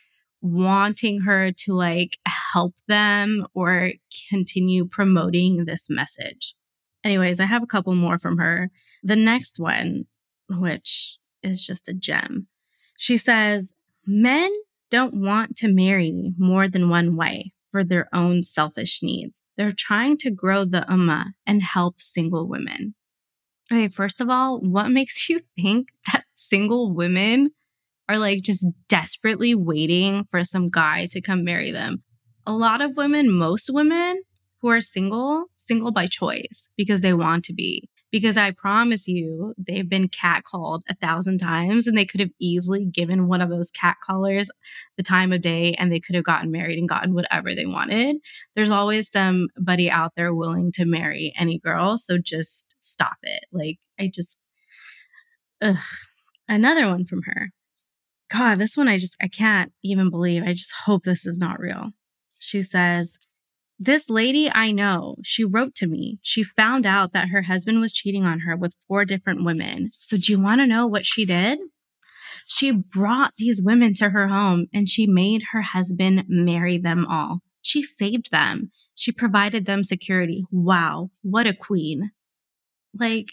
wanting 0.41 1.21
her 1.21 1.53
to 1.53 1.75
like 1.75 2.17
help 2.25 2.75
them 2.89 3.47
or 3.53 3.93
continue 4.31 4.87
promoting 4.87 5.67
this 5.67 5.91
message. 5.91 6.55
Anyways, 7.05 7.39
I 7.39 7.45
have 7.45 7.63
a 7.63 7.67
couple 7.67 7.95
more 7.95 8.19
from 8.19 8.39
her. 8.39 8.71
The 9.03 9.15
next 9.15 9.61
one, 9.61 10.05
which 10.49 11.19
is 11.43 11.67
just 11.67 11.87
a 11.87 11.93
gem, 11.93 12.47
she 12.97 13.19
says, 13.19 13.75
Men 14.07 14.51
don't 14.91 15.21
want 15.21 15.55
to 15.57 15.69
marry 15.69 16.33
more 16.39 16.67
than 16.67 16.89
one 16.89 17.15
wife 17.15 17.53
for 17.71 17.85
their 17.85 18.09
own 18.15 18.43
selfish 18.43 19.03
needs. 19.03 19.45
They're 19.59 19.75
trying 19.77 20.17
to 20.21 20.31
grow 20.31 20.65
the 20.65 20.87
ummah 20.89 21.33
and 21.47 21.61
help 21.61 22.01
single 22.01 22.49
women. 22.49 22.95
Okay, 23.73 23.89
first 23.89 24.21
of 24.21 24.29
all, 24.29 24.61
what 24.61 24.91
makes 24.91 25.29
you 25.29 25.41
think 25.57 25.89
that 26.13 26.25
single 26.31 26.93
women 26.95 27.51
are 28.09 28.19
like 28.19 28.43
just 28.43 28.67
desperately 28.89 29.55
waiting 29.55 30.25
for 30.31 30.45
some 30.45 30.69
guy 30.69 31.07
to 31.11 31.21
come 31.21 31.45
marry 31.45 31.71
them? 31.71 32.03
A 32.47 32.53
lot 32.53 32.83
of 32.83 32.97
women, 32.97 33.31
most 33.31 33.71
women 33.73 34.23
who 34.61 34.69
are 34.69 34.81
single, 34.81 35.47
single 35.57 35.93
by 35.93 36.07
choice 36.07 36.69
because 36.77 37.01
they 37.01 37.15
want 37.15 37.45
to 37.45 37.55
be 37.55 37.89
because 38.15 38.37
I 38.37 38.53
promise 38.53 39.09
you, 39.09 39.55
they've 39.59 39.89
been 39.89 40.09
catcalled 40.09 40.83
a 40.89 40.95
thousand 40.95 41.39
times 41.39 41.89
and 41.89 41.99
they 41.99 42.05
could 42.05 42.21
have 42.21 42.31
easily 42.39 42.85
given 42.85 43.27
one 43.27 43.41
of 43.41 43.49
those 43.49 43.73
cat 43.73 43.97
callers 44.05 44.49
the 44.97 45.03
time 45.03 45.33
of 45.33 45.43
day 45.43 45.75
and 45.75 45.91
they 45.91 45.99
could 45.99 46.15
have 46.15 46.23
gotten 46.23 46.53
married 46.53 46.79
and 46.79 46.89
gotten 46.89 47.13
whatever 47.13 47.57
they 47.57 47.67
wanted. 47.67 48.19
There's 48.55 48.71
always 48.71 49.11
somebody 49.11 49.91
out 49.91 50.13
there 50.15 50.33
willing 50.33 50.71
to 50.75 50.85
marry 50.85 51.33
any 51.37 51.59
girl. 51.59 51.99
So 51.99 52.17
just 52.17 52.77
stop 52.79 53.17
it. 53.25 53.47
Like, 53.51 53.79
I 53.99 54.13
just, 54.15 54.41
ugh. 55.61 55.75
Another 56.49 56.87
one 56.87 57.05
from 57.05 57.23
her. 57.23 57.51
God, 58.31 58.61
this 58.61 58.77
one 58.77 58.87
I 58.87 58.97
just, 58.97 59.17
I 59.21 59.27
can't 59.27 59.73
even 59.83 60.09
believe. 60.09 60.45
I 60.45 60.53
just 60.53 60.73
hope 60.87 61.03
this 61.03 61.27
is 61.27 61.41
not 61.41 61.59
real. 61.59 61.91
She 62.39 62.63
says, 62.63 63.19
this 63.79 64.09
lady 64.09 64.51
I 64.51 64.71
know, 64.71 65.17
she 65.23 65.45
wrote 65.45 65.75
to 65.77 65.87
me. 65.87 66.19
She 66.23 66.43
found 66.43 66.87
out 66.87 67.13
that 67.13 67.29
her 67.29 67.43
husband 67.43 67.81
was 67.81 67.93
cheating 67.93 68.25
on 68.25 68.41
her 68.41 68.57
with 68.57 68.77
four 68.87 69.05
different 69.05 69.45
women. 69.45 69.91
So, 70.01 70.17
do 70.17 70.31
you 70.31 70.41
want 70.41 70.61
to 70.61 70.67
know 70.67 70.87
what 70.87 71.05
she 71.05 71.25
did? 71.25 71.59
She 72.47 72.71
brought 72.71 73.33
these 73.39 73.63
women 73.63 73.95
to 73.95 74.11
her 74.11 74.29
home 74.29 74.67
and 74.73 74.89
she 74.89 75.07
made 75.07 75.45
her 75.53 75.63
husband 75.63 76.25
marry 76.29 76.79
them 76.79 77.07
all. 77.07 77.41
She 77.63 77.83
saved 77.83 78.31
them. 78.31 78.71
She 78.95 79.11
provided 79.11 79.67
them 79.67 79.83
security. 79.83 80.45
Wow, 80.51 81.11
what 81.23 81.47
a 81.47 81.55
queen. 81.55 82.11
Like, 82.99 83.29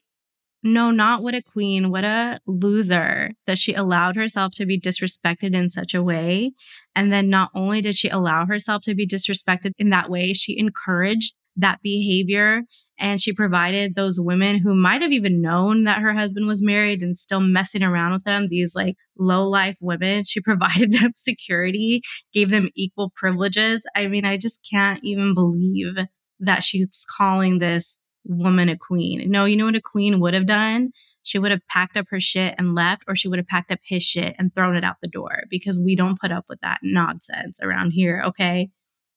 no, 0.63 0.91
not 0.91 1.23
what 1.23 1.33
a 1.33 1.41
queen, 1.41 1.89
what 1.89 2.03
a 2.03 2.39
loser 2.45 3.31
that 3.47 3.57
she 3.57 3.73
allowed 3.73 4.15
herself 4.15 4.51
to 4.55 4.65
be 4.65 4.79
disrespected 4.79 5.55
in 5.55 5.69
such 5.69 5.93
a 5.93 6.03
way. 6.03 6.51
And 6.95 7.11
then 7.11 7.29
not 7.29 7.49
only 7.55 7.81
did 7.81 7.97
she 7.97 8.09
allow 8.09 8.45
herself 8.45 8.83
to 8.83 8.95
be 8.95 9.07
disrespected 9.07 9.71
in 9.77 9.89
that 9.89 10.09
way, 10.09 10.33
she 10.33 10.57
encouraged 10.57 11.35
that 11.57 11.81
behavior 11.81 12.63
and 13.01 13.19
she 13.19 13.33
provided 13.33 13.95
those 13.95 14.19
women 14.19 14.59
who 14.59 14.75
might 14.75 15.01
have 15.01 15.11
even 15.11 15.41
known 15.41 15.85
that 15.85 16.01
her 16.01 16.13
husband 16.13 16.47
was 16.47 16.61
married 16.61 17.01
and 17.01 17.17
still 17.17 17.39
messing 17.39 17.81
around 17.81 18.13
with 18.13 18.23
them, 18.23 18.47
these 18.47 18.75
like 18.75 18.95
low 19.17 19.43
life 19.49 19.77
women, 19.81 20.23
she 20.23 20.41
provided 20.43 20.93
them 20.93 21.11
security, 21.15 22.01
gave 22.31 22.51
them 22.51 22.69
equal 22.75 23.11
privileges. 23.15 23.83
I 23.95 24.07
mean, 24.07 24.23
I 24.23 24.37
just 24.37 24.65
can't 24.69 24.99
even 25.03 25.33
believe 25.33 25.97
that 26.39 26.63
she's 26.63 27.05
calling 27.17 27.59
this 27.59 27.99
woman 28.25 28.69
a 28.69 28.77
queen. 28.77 29.29
No, 29.29 29.45
you 29.45 29.55
know 29.55 29.65
what 29.65 29.75
a 29.75 29.81
queen 29.81 30.19
would 30.19 30.33
have 30.33 30.45
done? 30.45 30.91
She 31.23 31.39
would 31.39 31.51
have 31.51 31.65
packed 31.67 31.97
up 31.97 32.07
her 32.09 32.19
shit 32.19 32.55
and 32.57 32.75
left, 32.75 33.03
or 33.07 33.15
she 33.15 33.27
would 33.27 33.39
have 33.39 33.47
packed 33.47 33.71
up 33.71 33.79
his 33.83 34.03
shit 34.03 34.35
and 34.39 34.53
thrown 34.53 34.75
it 34.75 34.83
out 34.83 34.97
the 35.01 35.09
door 35.09 35.43
because 35.49 35.79
we 35.79 35.95
don't 35.95 36.19
put 36.19 36.31
up 36.31 36.45
with 36.49 36.59
that 36.61 36.79
nonsense 36.83 37.59
around 37.61 37.91
here. 37.91 38.23
Okay. 38.25 38.69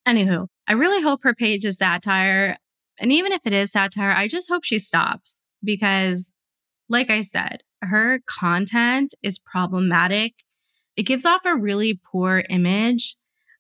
Anywho, 0.07 0.49
I 0.69 0.75
really 0.75 1.03
hope 1.03 1.21
her 1.23 1.35
page 1.35 1.65
is 1.65 1.79
satire. 1.79 2.57
And 2.99 3.11
even 3.11 3.33
if 3.33 3.47
it 3.47 3.55
is 3.55 3.73
satire, 3.73 4.13
I 4.13 4.29
just 4.29 4.49
hope 4.49 4.65
she 4.65 4.79
stops 4.79 5.43
because, 5.63 6.35
like 6.89 7.11
I 7.11 7.23
said, 7.23 7.63
her 7.81 8.21
content 8.27 9.15
is 9.23 9.39
problematic. 9.39 10.35
It 10.97 11.05
gives 11.05 11.25
off 11.25 11.43
a 11.45 11.57
really 11.57 12.01
poor 12.13 12.45
image 12.51 13.17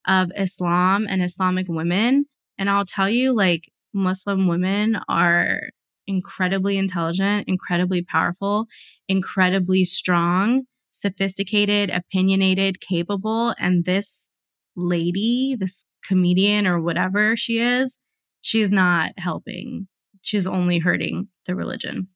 of 0.07 0.31
Islam 0.37 1.07
and 1.09 1.23
Islamic 1.23 1.67
women. 1.69 2.27
And 2.59 2.71
I'll 2.71 2.85
tell 2.85 3.09
you, 3.09 3.35
like, 3.35 3.73
Muslim 3.95 4.47
women 4.49 4.99
are 5.09 5.61
incredibly 6.07 6.77
intelligent, 6.77 7.49
incredibly 7.49 8.03
powerful, 8.03 8.67
incredibly 9.09 9.85
strong, 9.85 10.65
sophisticated, 10.91 11.91
opinionated, 11.91 12.81
capable. 12.81 13.55
And 13.59 13.85
this 13.85 14.31
lady, 14.77 15.57
this 15.59 15.85
comedian 16.05 16.67
or 16.67 16.81
whatever 16.81 17.37
she 17.37 17.59
is, 17.59 17.99
she's 18.41 18.71
not 18.71 19.13
helping. 19.17 19.89
She's 20.23 20.47
only 20.47 20.79
hurting 20.79 21.29
the 21.47 21.55
religion. 21.55 22.09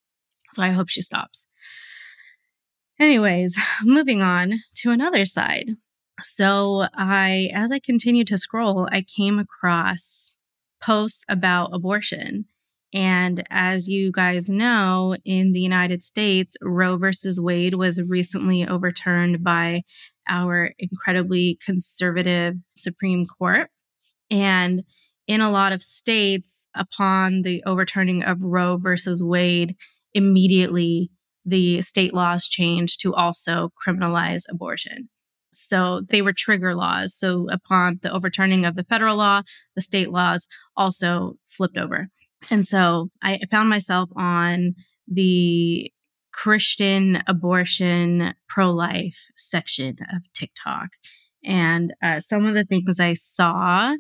So 0.53 0.63
I 0.63 0.71
hope 0.71 0.89
she 0.89 1.03
stops. 1.03 1.49
Anyways, 3.01 3.57
moving 3.85 4.23
on 4.23 4.55
to 4.77 4.91
another 4.91 5.25
side. 5.25 5.71
So 6.21 6.87
I, 6.95 7.51
as 7.55 7.71
I 7.71 7.79
continued 7.79 8.27
to 8.29 8.39
scroll, 8.39 8.89
I 8.91 9.03
came 9.03 9.39
across 9.39 10.38
posts 10.81 11.25
about 11.29 11.71
abortion. 11.73 12.47
And 12.95 13.45
as 13.51 13.87
you 13.87 14.11
guys 14.11 14.49
know, 14.49 15.17
in 15.25 15.53
the 15.53 15.61
United 15.61 16.03
States, 16.03 16.57
Roe 16.63 16.97
versus 16.97 17.39
Wade 17.39 17.75
was 17.75 18.01
recently 18.09 18.67
overturned 18.67 19.45
by 19.45 19.83
our 20.29 20.73
incredibly 20.79 21.59
conservative 21.65 22.55
Supreme 22.77 23.25
Court. 23.27 23.69
And 24.31 24.85
in 25.27 25.41
a 25.43 25.51
lot 25.51 25.73
of 25.73 25.83
states, 25.83 26.69
upon 26.75 27.43
the 27.43 27.63
overturning 27.67 28.23
of 28.23 28.43
Roe 28.43 28.79
versus 28.79 29.23
Wade, 29.23 29.77
immediately 30.15 31.11
the 31.45 31.83
state 31.83 32.15
laws 32.15 32.49
changed 32.49 33.01
to 33.03 33.15
also 33.15 33.71
criminalize 33.87 34.43
abortion. 34.51 35.11
So 35.59 36.03
they 36.09 36.23
were 36.23 36.33
trigger 36.33 36.75
laws. 36.75 37.15
So 37.15 37.49
upon 37.51 38.01
the 38.03 38.13
overturning 38.13 38.65
of 38.65 38.77
the 38.77 38.85
federal 38.85 39.17
law, 39.17 39.43
the 39.75 39.83
state 39.83 40.11
laws 40.11 40.47
also 40.77 41.35
flipped 41.47 41.77
over. 41.77 42.09
And 42.51 42.67
so 42.67 43.11
I 43.23 43.41
found 43.51 43.69
myself 43.69 44.11
on 44.17 44.75
the 45.07 45.91
Christian 46.33 47.23
abortion 47.27 48.35
pro 48.49 48.71
life 48.71 49.27
section 49.37 49.97
of 50.15 50.33
TikTok. 50.33 50.91
And 51.45 51.95
uh, 52.03 52.21
some 52.21 52.47
of 52.47 52.55
the 52.55 52.65
things 52.65 53.01
I 53.01 53.15
saw 53.15 53.97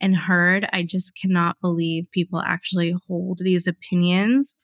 and 0.00 0.16
heard, 0.16 0.68
I 0.72 0.82
just 0.82 1.12
cannot 1.20 1.60
believe 1.60 2.10
people 2.10 2.40
actually 2.40 2.94
hold 3.06 3.38
these 3.40 3.66
opinions. 3.66 4.54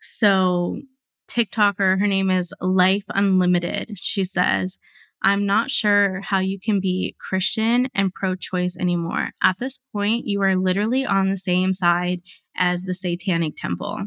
So, 0.00 0.80
TikToker, 1.28 2.00
her 2.00 2.06
name 2.06 2.30
is 2.30 2.54
Life 2.60 3.04
Unlimited. 3.10 3.92
She 3.96 4.24
says, 4.24 4.78
I'm 5.22 5.46
not 5.46 5.70
sure 5.70 6.20
how 6.20 6.38
you 6.38 6.58
can 6.60 6.80
be 6.80 7.16
Christian 7.18 7.88
and 7.94 8.12
pro 8.12 8.34
choice 8.36 8.76
anymore. 8.76 9.30
At 9.42 9.58
this 9.58 9.78
point, 9.92 10.26
you 10.26 10.42
are 10.42 10.56
literally 10.56 11.04
on 11.04 11.28
the 11.28 11.36
same 11.36 11.72
side 11.72 12.20
as 12.56 12.82
the 12.82 12.94
Satanic 12.94 13.54
Temple. 13.56 14.06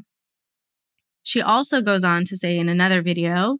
She 1.24 1.42
also 1.42 1.82
goes 1.82 2.04
on 2.04 2.26
to 2.26 2.38
say 2.38 2.58
in 2.58 2.70
another 2.70 3.02
video 3.02 3.58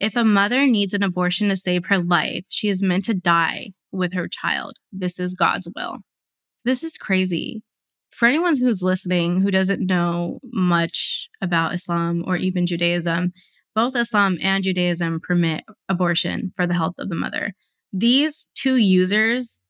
if 0.00 0.16
a 0.16 0.24
mother 0.24 0.66
needs 0.66 0.94
an 0.94 1.04
abortion 1.04 1.48
to 1.48 1.56
save 1.56 1.86
her 1.86 1.98
life, 1.98 2.44
she 2.48 2.68
is 2.68 2.82
meant 2.82 3.04
to 3.04 3.14
die 3.14 3.68
with 3.92 4.14
her 4.14 4.26
child. 4.26 4.72
This 4.90 5.20
is 5.20 5.34
God's 5.34 5.68
will. 5.76 5.98
This 6.64 6.82
is 6.82 6.96
crazy. 6.96 7.62
For 8.10 8.26
anyone 8.26 8.58
who's 8.58 8.82
listening 8.82 9.40
who 9.40 9.52
doesn't 9.52 9.86
know 9.86 10.40
much 10.52 11.28
about 11.40 11.74
Islam 11.74 12.24
or 12.26 12.36
even 12.36 12.66
Judaism, 12.66 13.32
both 13.74 13.96
Islam 13.96 14.38
and 14.42 14.64
Judaism 14.64 15.20
permit 15.20 15.64
abortion 15.88 16.52
for 16.56 16.66
the 16.66 16.74
health 16.74 16.94
of 16.98 17.08
the 17.08 17.14
mother. 17.14 17.54
These 17.92 18.46
two 18.54 18.76
users, 18.76 19.64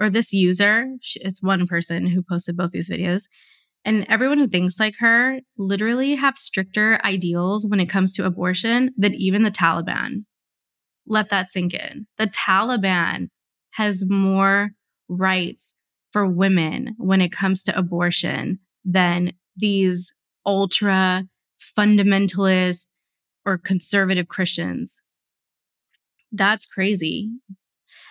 or 0.00 0.10
this 0.10 0.32
user, 0.32 0.86
it's 1.16 1.42
one 1.42 1.66
person 1.66 2.06
who 2.06 2.22
posted 2.22 2.56
both 2.56 2.70
these 2.70 2.88
videos, 2.88 3.24
and 3.84 4.04
everyone 4.08 4.38
who 4.38 4.48
thinks 4.48 4.80
like 4.80 4.96
her 4.98 5.40
literally 5.56 6.16
have 6.16 6.36
stricter 6.36 7.00
ideals 7.04 7.66
when 7.66 7.80
it 7.80 7.88
comes 7.88 8.12
to 8.14 8.26
abortion 8.26 8.90
than 8.96 9.14
even 9.14 9.42
the 9.42 9.50
Taliban. 9.50 10.24
Let 11.06 11.30
that 11.30 11.50
sink 11.50 11.74
in. 11.74 12.06
The 12.18 12.26
Taliban 12.26 13.28
has 13.72 14.04
more 14.08 14.70
rights 15.08 15.74
for 16.10 16.26
women 16.26 16.94
when 16.98 17.20
it 17.20 17.32
comes 17.32 17.62
to 17.62 17.78
abortion 17.78 18.58
than 18.84 19.32
these 19.56 20.12
ultra 20.44 21.24
fundamentalist 21.76 22.88
or 23.48 23.56
conservative 23.56 24.28
Christians. 24.28 25.02
That's 26.30 26.66
crazy. 26.66 27.30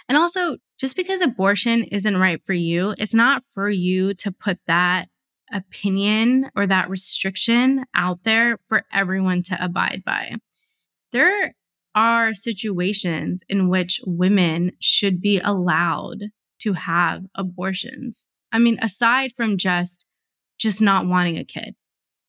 And 0.10 0.17
also, 0.17 0.58
just 0.79 0.96
because 0.96 1.22
abortion 1.22 1.84
isn't 1.84 2.17
right 2.17 2.41
for 2.46 2.53
you, 2.53 2.96
it's 2.98 3.13
not 3.13 3.44
for 3.53 3.70
you 3.70 4.15
to 4.15 4.32
put 4.32 4.58
that 4.65 5.10
opinion 5.53 6.50
or 6.56 6.65
that 6.65 6.89
restriction 6.89 7.86
out 7.94 8.24
there 8.24 8.58
for 8.67 8.84
everyone 8.91 9.44
to 9.44 9.63
abide 9.63 10.01
by. 10.03 10.36
There 11.12 11.53
are 11.94 12.34
situations 12.34 13.44
in 13.48 13.70
which 13.70 14.01
women 14.06 14.72
should 14.79 15.22
be 15.22 15.39
allowed 15.39 16.32
to 16.62 16.74
have 16.74 17.24
abortions. 17.36 18.27
I 18.51 18.58
mean, 18.58 18.79
aside 18.82 19.32
from 19.36 19.58
just 19.58 20.08
just 20.58 20.82
not 20.82 21.06
wanting 21.06 21.38
a 21.38 21.46
kid. 21.46 21.75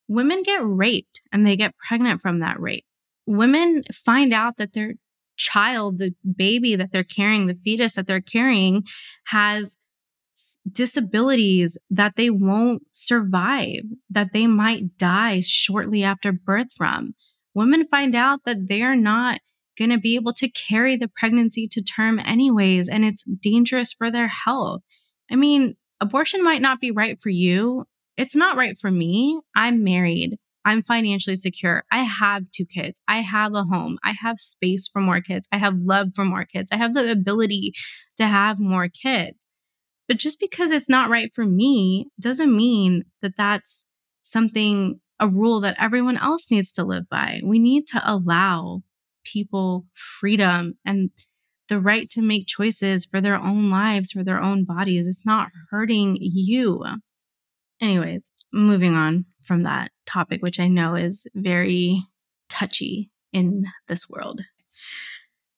Women 0.07 0.43
get 0.43 0.61
raped 0.63 1.23
and 1.33 1.47
they 1.47 1.57
get 1.57 1.77
pregnant 1.77 2.23
from 2.23 2.41
that 2.41 2.61
rape. 2.61 2.85
Women 3.29 3.83
find 3.93 4.33
out 4.33 4.57
that 4.57 4.73
their 4.73 4.95
child, 5.37 5.99
the 5.99 6.15
baby 6.37 6.77
that 6.77 6.93
they're 6.93 7.05
carrying, 7.05 7.47
the 7.47 7.55
fetus 7.55 7.95
that 7.95 8.07
they're 8.07 8.23
carrying 8.23 8.85
has 9.27 9.77
disabilities 10.71 11.77
that 11.91 12.17
they 12.17 12.31
won't 12.31 12.83
survive, 12.93 13.83
that 14.09 14.33
they 14.33 14.47
might 14.47 14.97
die 14.97 15.43
shortly 15.43 16.03
after 16.03 16.33
birth 16.33 16.69
from. 16.75 17.15
Women 17.53 17.87
find 17.87 18.15
out 18.15 18.41
that 18.47 18.67
they're 18.67 18.97
not 18.97 19.41
going 19.77 19.91
to 19.91 19.99
be 19.99 20.15
able 20.15 20.33
to 20.33 20.49
carry 20.49 20.97
the 20.97 21.11
pregnancy 21.15 21.69
to 21.69 21.83
term, 21.83 22.19
anyways, 22.21 22.89
and 22.89 23.05
it's 23.05 23.25
dangerous 23.25 23.93
for 23.93 24.11
their 24.11 24.29
health. 24.29 24.81
I 25.31 25.37
mean, 25.37 25.77
abortion 26.01 26.43
might 26.43 26.63
not 26.63 26.81
be 26.81 26.93
right 26.93 27.21
for 27.21 27.29
you. 27.29 27.85
It's 28.17 28.35
not 28.35 28.57
right 28.57 28.77
for 28.79 28.91
me. 28.91 29.39
I'm 29.55 29.85
married. 29.85 30.39
I'm 30.69 30.83
financially 30.83 31.37
secure. 31.37 31.85
I 31.91 32.01
have 32.01 32.45
two 32.53 32.67
kids. 32.67 33.01
I 33.09 33.23
have 33.23 33.55
a 33.55 33.65
home. 33.65 33.97
I 34.05 34.13
have 34.21 34.39
space 34.39 34.87
for 34.87 35.01
more 35.01 35.23
kids. 35.23 35.49
I 35.51 35.57
have 35.57 35.73
love 35.79 36.09
for 36.15 36.27
more 36.27 36.45
kids. 36.45 36.69
I 36.71 36.77
have 36.77 36.93
the 36.93 37.11
ability 37.11 37.73
to 38.19 38.27
have 38.27 38.61
more 38.61 38.89
kids. 38.89 39.47
But 40.09 40.19
just 40.19 40.39
because 40.39 40.71
it's 40.71 40.91
not 40.91 41.09
right 41.09 41.31
for 41.35 41.47
me 41.47 42.09
doesn't 42.21 42.55
mean 42.55 43.05
that 43.23 43.35
that's 43.39 43.87
something, 44.21 45.01
a 45.19 45.27
rule 45.27 45.61
that 45.61 45.77
everyone 45.81 46.19
else 46.19 46.51
needs 46.51 46.71
to 46.73 46.85
live 46.85 47.09
by. 47.09 47.41
We 47.43 47.59
need 47.59 47.87
to 47.93 48.03
allow 48.05 48.83
people 49.25 49.87
freedom 50.21 50.75
and 50.85 51.09
the 51.71 51.81
right 51.81 52.11
to 52.11 52.21
make 52.21 52.47
choices 52.47 53.07
for 53.07 53.23
their 53.23 53.37
own 53.37 53.71
lives, 53.71 54.13
for 54.13 54.23
their 54.23 54.41
own 54.41 54.67
bodies. 54.67 55.07
It's 55.07 55.25
not 55.25 55.49
hurting 55.71 56.19
you. 56.21 56.85
Anyways, 57.81 58.33
moving 58.53 58.95
on 58.95 59.25
from 59.49 59.65
that 59.65 59.91
topic, 60.07 60.43
which 60.43 60.61
I 60.61 60.69
know 60.69 60.95
is 60.95 61.27
very 61.35 62.03
touchy 62.49 63.11
in 63.33 63.65
this 63.89 64.09
world. 64.09 64.43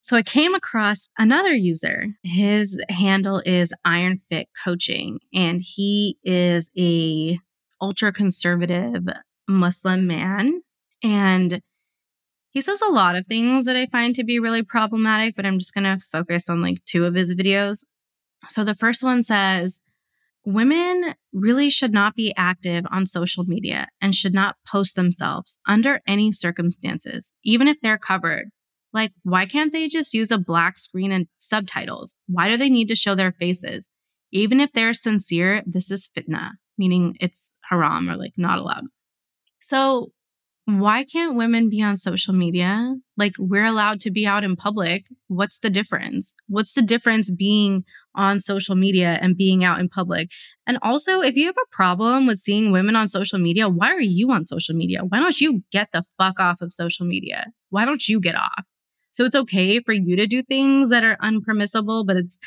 So 0.01 0.17
I 0.17 0.23
came 0.23 0.55
across 0.55 1.09
another 1.19 1.53
user. 1.53 2.07
His 2.23 2.81
handle 2.89 3.43
is 3.45 3.75
Iron 3.85 4.19
Fit 4.19 4.49
Coaching, 4.65 5.19
and 5.35 5.61
he 5.61 6.19
is 6.25 6.71
a 6.77 7.39
ultra 7.81 8.13
conservative 8.13 9.05
Muslim 9.49 10.07
man. 10.07 10.63
And 11.03 11.63
he 12.51 12.61
says 12.61 12.81
a 12.81 12.93
lot 12.93 13.15
of 13.15 13.27
things 13.27 13.65
that 13.67 13.77
I 13.77 13.87
find 13.87 14.15
to 14.17 14.25
be 14.25 14.41
really 14.41 14.63
problematic, 14.63 15.37
but 15.37 15.47
I'm 15.47 15.59
just 15.59 15.75
going 15.75 15.85
to 15.85 16.05
focus 16.05 16.49
on 16.49 16.63
like 16.63 16.85
two 16.85 17.05
of 17.07 17.15
his 17.15 17.35
videos. 17.35 17.85
So 18.49 18.65
the 18.65 18.75
first 18.75 19.03
one 19.03 19.23
says, 19.23 19.83
Women 20.45 21.15
really 21.33 21.69
should 21.69 21.93
not 21.93 22.15
be 22.15 22.33
active 22.37 22.85
on 22.91 23.07
social 23.07 23.45
media 23.45 23.89
and 24.01 24.15
should 24.15 24.33
not 24.33 24.57
post 24.67 24.97
themselves 24.97 25.59
under 25.69 26.01
any 26.07 26.33
circumstances, 26.33 27.35
even 27.45 27.69
if 27.69 27.77
they're 27.83 27.99
covered. 27.99 28.51
Like, 28.93 29.13
why 29.23 29.47
can't 29.47 29.73
they 29.73 29.89
just 29.89 30.15
use 30.15 30.31
a 30.31 30.39
black 30.39 30.79
screen 30.79 31.13
and 31.13 31.29
subtitles? 31.37 32.15
Why 32.27 32.49
do 32.49 32.57
they 32.57 32.71
need 32.71 32.89
to 32.89 32.97
show 32.97 33.15
their 33.15 33.33
faces? 33.33 33.91
Even 34.33 34.61
if 34.61 34.73
they're 34.73 34.95
sincere, 34.95 35.63
this 35.67 35.91
is 35.91 36.09
fitna, 36.17 36.53
meaning 36.79 37.17
it's 37.21 37.55
haram 37.69 38.09
or 38.09 38.17
like 38.17 38.33
not 38.37 38.59
allowed. 38.59 38.85
So, 39.61 40.13
why 40.79 41.05
can't 41.05 41.35
women 41.35 41.69
be 41.69 41.83
on 41.83 41.97
social 41.97 42.35
media? 42.35 42.95
Like, 43.17 43.33
we're 43.39 43.65
allowed 43.65 44.01
to 44.03 44.11
be 44.11 44.27
out 44.27 44.45
in 44.45 44.57
public. 44.57 45.07
What's 45.27 45.59
the 45.59 45.71
difference? 45.71 46.37
What's 46.47 46.75
the 46.75 46.83
difference 46.83 47.31
being 47.31 47.83
on 48.15 48.41
social 48.41 48.77
media 48.77 49.19
and 49.23 49.37
being 49.37 49.65
out 49.65 49.81
in 49.81 49.89
public? 49.89 50.31
And 50.67 50.79
also, 50.83 51.23
if 51.23 51.35
you 51.35 51.47
have 51.47 51.57
a 51.57 51.75
problem 51.75 52.27
with 52.27 52.39
seeing 52.39 52.71
women 52.71 52.95
on 52.95 53.09
social 53.09 53.39
media, 53.39 53.69
why 53.69 53.89
are 53.89 54.01
you 54.01 54.31
on 54.31 54.47
social 54.47 54.77
media? 54.77 55.01
Why 55.01 55.19
don't 55.19 55.41
you 55.41 55.65
get 55.73 55.89
the 55.93 56.05
fuck 56.19 56.39
off 56.39 56.61
of 56.61 56.73
social 56.73 57.07
media? 57.07 57.47
Why 57.71 57.85
don't 57.85 58.07
you 58.07 58.21
get 58.21 58.37
off? 58.37 58.65
So 59.11 59.25
it's 59.25 59.35
okay 59.35 59.81
for 59.81 59.93
you 59.93 60.15
to 60.17 60.27
do 60.27 60.43
things 60.43 60.91
that 60.91 61.03
are 61.03 61.17
unpermissible, 61.17 62.07
but 62.07 62.17
it's 62.17 62.39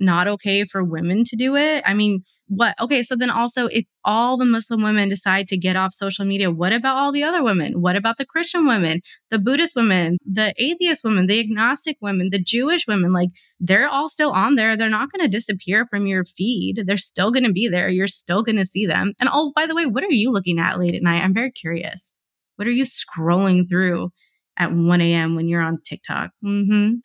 not 0.00 0.26
okay 0.28 0.64
for 0.64 0.82
women 0.82 1.24
to 1.24 1.36
do 1.36 1.56
it. 1.56 1.82
I 1.86 1.94
mean, 1.94 2.24
what? 2.50 2.74
Okay, 2.80 3.04
so 3.04 3.14
then 3.14 3.30
also, 3.30 3.66
if 3.68 3.84
all 4.04 4.36
the 4.36 4.44
Muslim 4.44 4.82
women 4.82 5.08
decide 5.08 5.46
to 5.48 5.56
get 5.56 5.76
off 5.76 5.94
social 5.94 6.24
media, 6.24 6.50
what 6.50 6.72
about 6.72 6.96
all 6.96 7.12
the 7.12 7.22
other 7.22 7.44
women? 7.44 7.80
What 7.80 7.94
about 7.94 8.18
the 8.18 8.26
Christian 8.26 8.66
women, 8.66 9.02
the 9.30 9.38
Buddhist 9.38 9.76
women, 9.76 10.18
the 10.26 10.52
atheist 10.58 11.04
women, 11.04 11.28
the 11.28 11.38
agnostic 11.38 11.96
women, 12.00 12.30
the 12.32 12.42
Jewish 12.42 12.88
women? 12.88 13.12
Like, 13.12 13.28
they're 13.60 13.88
all 13.88 14.08
still 14.08 14.32
on 14.32 14.56
there. 14.56 14.76
They're 14.76 14.88
not 14.88 15.12
going 15.12 15.24
to 15.24 15.30
disappear 15.30 15.86
from 15.86 16.08
your 16.08 16.24
feed. 16.24 16.82
They're 16.86 16.96
still 16.96 17.30
going 17.30 17.44
to 17.44 17.52
be 17.52 17.68
there. 17.68 17.88
You're 17.88 18.08
still 18.08 18.42
going 18.42 18.56
to 18.56 18.66
see 18.66 18.84
them. 18.84 19.12
And 19.20 19.28
oh, 19.32 19.52
by 19.54 19.66
the 19.66 19.74
way, 19.76 19.86
what 19.86 20.02
are 20.02 20.10
you 20.10 20.32
looking 20.32 20.58
at 20.58 20.80
late 20.80 20.96
at 20.96 21.02
night? 21.02 21.22
I'm 21.22 21.34
very 21.34 21.52
curious. 21.52 22.16
What 22.56 22.66
are 22.66 22.72
you 22.72 22.84
scrolling 22.84 23.68
through 23.68 24.10
at 24.56 24.72
1 24.72 25.00
a.m. 25.00 25.36
when 25.36 25.46
you're 25.46 25.62
on 25.62 25.78
TikTok? 25.84 26.30
Mm-hmm. 26.44 26.96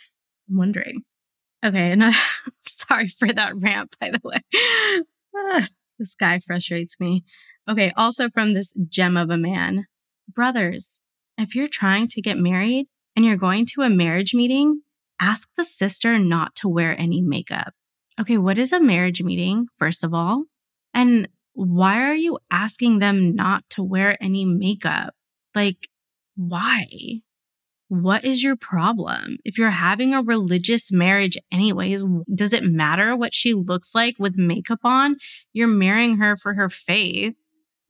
I'm 0.49 0.58
wondering. 0.58 1.03
Okay, 1.65 1.91
and 1.91 2.04
sorry 2.62 3.08
for 3.08 3.28
that 3.28 3.56
rant, 3.56 3.95
by 3.99 4.12
the 4.12 4.21
way. 4.23 4.38
Ah, 5.36 5.67
this 5.97 6.13
guy 6.13 6.39
frustrates 6.39 6.99
me. 6.99 7.23
Okay, 7.67 7.91
also 7.97 8.30
from 8.30 8.54
this 8.54 8.73
gem 8.88 9.17
of 9.17 9.32
a 9.32 9.38
man. 9.38 9.88
Brothers, 10.32 11.01
if 11.39 11.56
you're 11.56 11.67
trying 11.67 12.08
to 12.10 12.21
get 12.21 12.38
married 12.38 12.86
and 13.15 13.25
you're 13.25 13.36
going 13.36 13.65
to 13.73 13.82
a 13.82 13.89
marriage 13.89 14.36
meeting, 14.36 14.82
ask 15.19 15.49
the 15.56 15.63
sister 15.63 16.19
not 16.19 16.54
to 16.56 16.69
wear 16.69 16.99
any 16.99 17.21
makeup. 17.21 17.73
Okay, 18.19 18.38
what 18.38 18.60
is 18.60 18.71
a 18.71 18.80
marriage 18.80 19.23
meeting, 19.23 19.65
first 19.78 20.04
of 20.04 20.13
all? 20.13 20.45
And 20.93 21.28
why 21.54 22.04
are 22.04 22.15
you 22.15 22.38
asking 22.51 22.99
them 22.99 23.34
not 23.34 23.63
to 23.71 23.84
wear 23.84 24.21
any 24.21 24.45
makeup? 24.45 25.15
Like, 25.56 25.89
why? 26.36 26.86
What 27.88 28.26
is 28.26 28.41
your 28.43 28.56
problem? 28.56 29.38
If 29.45 29.58
you're 29.58 29.69
having 29.69 30.13
a 30.13 30.21
religious 30.24 30.91
marriage, 30.91 31.38
anyways, 31.52 32.04
does 32.34 32.54
it 32.54 32.63
matter 32.63 33.15
what 33.15 33.34
she 33.34 33.54
looks 33.54 33.93
like 33.93 34.15
with 34.17 34.38
makeup 34.38 34.80
on? 34.84 35.17
You're 35.54 35.67
marrying 35.67 36.17
her 36.17 36.36
for 36.36 36.54
her 36.56 36.69
faith. 36.69 37.36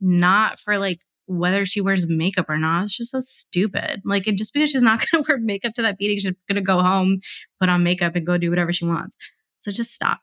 not 0.01 0.59
for 0.59 0.77
like 0.77 1.01
whether 1.27 1.65
she 1.65 1.81
wears 1.81 2.07
makeup 2.07 2.49
or 2.49 2.57
not. 2.57 2.83
It's 2.83 2.97
just 2.97 3.11
so 3.11 3.19
stupid. 3.19 4.01
Like, 4.05 4.27
and 4.27 4.37
just 4.37 4.53
because 4.53 4.71
she's 4.71 4.81
not 4.81 5.03
going 5.11 5.23
to 5.23 5.27
wear 5.27 5.39
makeup 5.39 5.73
to 5.75 5.81
that 5.81 5.97
meeting, 5.99 6.19
she's 6.19 6.35
going 6.47 6.55
to 6.55 6.61
go 6.61 6.81
home, 6.81 7.19
put 7.59 7.69
on 7.69 7.83
makeup, 7.83 8.15
and 8.15 8.25
go 8.25 8.37
do 8.37 8.49
whatever 8.49 8.73
she 8.73 8.85
wants. 8.85 9.17
So 9.59 9.71
just 9.71 9.93
stop. 9.93 10.19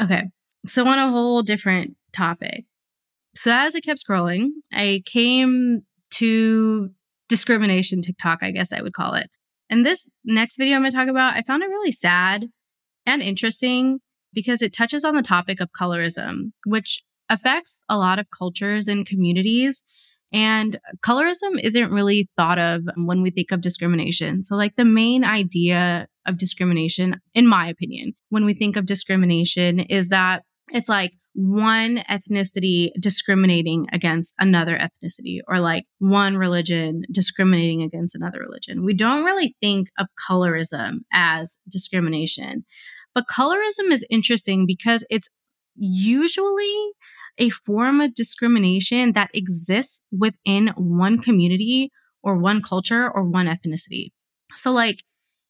Okay. 0.00 0.24
So, 0.66 0.86
on 0.86 0.98
a 0.98 1.10
whole 1.10 1.42
different 1.42 1.96
topic. 2.12 2.64
So, 3.34 3.50
as 3.52 3.74
I 3.74 3.80
kept 3.80 4.02
scrolling, 4.02 4.50
I 4.72 5.02
came 5.06 5.82
to 6.12 6.90
discrimination 7.30 8.02
TikTok, 8.02 8.40
I 8.42 8.50
guess 8.50 8.72
I 8.72 8.82
would 8.82 8.92
call 8.92 9.14
it. 9.14 9.30
And 9.70 9.86
this 9.86 10.10
next 10.24 10.58
video 10.58 10.76
I'm 10.76 10.82
going 10.82 10.90
to 10.90 10.96
talk 10.96 11.08
about, 11.08 11.36
I 11.36 11.42
found 11.42 11.62
it 11.62 11.70
really 11.70 11.92
sad 11.92 12.48
and 13.06 13.22
interesting 13.22 14.00
because 14.34 14.60
it 14.60 14.74
touches 14.74 15.04
on 15.04 15.14
the 15.14 15.22
topic 15.22 15.60
of 15.60 15.70
colorism, 15.72 16.52
which 16.66 17.02
affects 17.30 17.84
a 17.88 17.96
lot 17.96 18.18
of 18.18 18.26
cultures 18.36 18.88
and 18.88 19.06
communities. 19.06 19.82
And 20.32 20.76
colorism 21.04 21.60
isn't 21.62 21.92
really 21.92 22.28
thought 22.36 22.58
of 22.58 22.82
when 22.96 23.22
we 23.22 23.30
think 23.30 23.52
of 23.52 23.60
discrimination. 23.60 24.42
So, 24.42 24.56
like, 24.56 24.76
the 24.76 24.84
main 24.84 25.24
idea 25.24 26.06
of 26.26 26.36
discrimination, 26.36 27.20
in 27.34 27.46
my 27.46 27.68
opinion, 27.68 28.12
when 28.28 28.44
we 28.44 28.54
think 28.54 28.76
of 28.76 28.86
discrimination, 28.86 29.80
is 29.80 30.08
that 30.10 30.42
it's 30.72 30.88
like 30.88 31.12
one 31.34 31.98
ethnicity 32.10 32.90
discriminating 32.98 33.86
against 33.92 34.34
another 34.38 34.76
ethnicity 34.76 35.38
or 35.46 35.60
like 35.60 35.84
one 35.98 36.36
religion 36.36 37.02
discriminating 37.10 37.82
against 37.82 38.14
another 38.14 38.40
religion. 38.40 38.84
We 38.84 38.94
don't 38.94 39.24
really 39.24 39.54
think 39.60 39.88
of 39.98 40.08
colorism 40.28 41.00
as 41.12 41.58
discrimination. 41.68 42.64
But 43.14 43.26
colorism 43.28 43.90
is 43.90 44.06
interesting 44.10 44.66
because 44.66 45.04
it's 45.10 45.30
usually 45.76 46.92
a 47.38 47.50
form 47.50 48.00
of 48.00 48.14
discrimination 48.14 49.12
that 49.12 49.30
exists 49.32 50.02
within 50.16 50.68
one 50.76 51.18
community 51.18 51.90
or 52.22 52.36
one 52.36 52.60
culture 52.60 53.10
or 53.10 53.24
one 53.24 53.46
ethnicity. 53.46 54.12
So, 54.54 54.72
like 54.72 55.04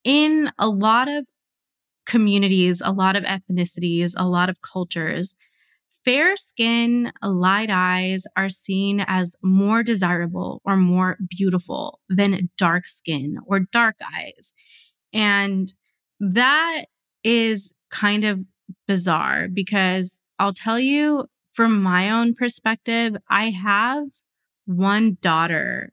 in 0.04 0.52
a 0.58 0.68
lot 0.68 1.08
of 1.08 1.26
communities, 2.06 2.80
a 2.84 2.92
lot 2.92 3.16
of 3.16 3.24
ethnicities, 3.24 4.14
a 4.16 4.28
lot 4.28 4.48
of 4.48 4.60
cultures, 4.60 5.34
fair 6.04 6.36
skin, 6.36 7.12
light 7.22 7.70
eyes 7.70 8.24
are 8.36 8.50
seen 8.50 9.04
as 9.06 9.36
more 9.42 9.82
desirable 9.82 10.60
or 10.64 10.76
more 10.76 11.16
beautiful 11.28 12.00
than 12.08 12.50
dark 12.56 12.86
skin 12.86 13.36
or 13.46 13.60
dark 13.72 13.96
eyes. 14.14 14.54
And 15.12 15.72
that 16.20 16.86
is 17.24 17.74
kind 17.90 18.24
of 18.24 18.40
bizarre 18.86 19.48
because 19.48 20.22
I'll 20.38 20.54
tell 20.54 20.78
you 20.78 21.26
from 21.52 21.82
my 21.82 22.10
own 22.10 22.34
perspective, 22.34 23.16
I 23.28 23.50
have 23.50 24.04
one 24.66 25.18
daughter 25.20 25.92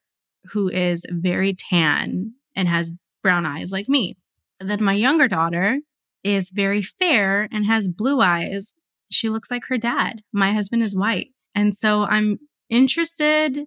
who 0.52 0.70
is 0.70 1.06
very 1.10 1.54
tan 1.54 2.34
and 2.56 2.68
has 2.68 2.94
brown 3.24 3.46
eyes 3.46 3.72
like 3.72 3.90
me. 3.90 4.16
And 4.60 4.70
Then 4.70 4.84
my 4.84 4.94
younger 4.94 5.28
daughter 5.28 5.80
is 6.24 6.50
very 6.50 6.82
fair 6.82 7.48
and 7.52 7.66
has 7.66 7.88
blue 7.88 8.22
eyes. 8.22 8.76
She 9.10 9.30
looks 9.30 9.50
like 9.50 9.64
her 9.68 9.78
dad. 9.78 10.22
My 10.34 10.52
husband 10.52 10.84
is 10.84 10.96
white. 10.96 11.30
And 11.56 11.74
so 11.74 12.04
I'm 12.04 12.40
interested 12.70 13.66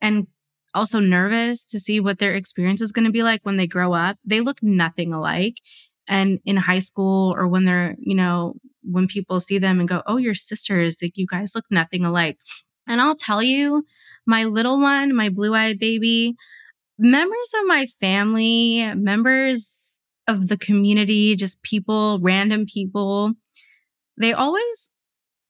and 0.00 0.26
also 0.74 1.00
nervous 1.00 1.64
to 1.66 1.80
see 1.80 2.00
what 2.00 2.18
their 2.18 2.34
experience 2.34 2.80
is 2.80 2.92
going 2.92 3.06
to 3.06 3.12
be 3.12 3.22
like 3.22 3.40
when 3.42 3.56
they 3.56 3.66
grow 3.66 3.92
up. 3.92 4.16
They 4.24 4.40
look 4.40 4.62
nothing 4.62 5.12
alike. 5.12 5.56
And 6.08 6.38
in 6.44 6.56
high 6.56 6.78
school 6.78 7.34
or 7.36 7.48
when 7.48 7.64
they're, 7.64 7.96
you 7.98 8.14
know, 8.14 8.54
when 8.82 9.08
people 9.08 9.40
see 9.40 9.58
them 9.58 9.80
and 9.80 9.88
go, 9.88 10.02
oh, 10.06 10.18
your 10.18 10.34
sisters, 10.34 10.98
like 11.02 11.16
you 11.16 11.26
guys 11.26 11.54
look 11.54 11.64
nothing 11.70 12.04
alike. 12.04 12.38
And 12.86 13.00
I'll 13.00 13.16
tell 13.16 13.42
you, 13.42 13.84
my 14.26 14.44
little 14.44 14.80
one, 14.80 15.14
my 15.14 15.28
blue 15.28 15.54
eyed 15.54 15.78
baby, 15.78 16.36
members 16.98 17.52
of 17.60 17.66
my 17.66 17.86
family, 18.00 18.92
members 18.94 20.00
of 20.28 20.48
the 20.48 20.56
community, 20.56 21.36
just 21.36 21.62
people, 21.62 22.18
random 22.20 22.66
people, 22.66 23.32
they 24.18 24.32
always 24.32 24.96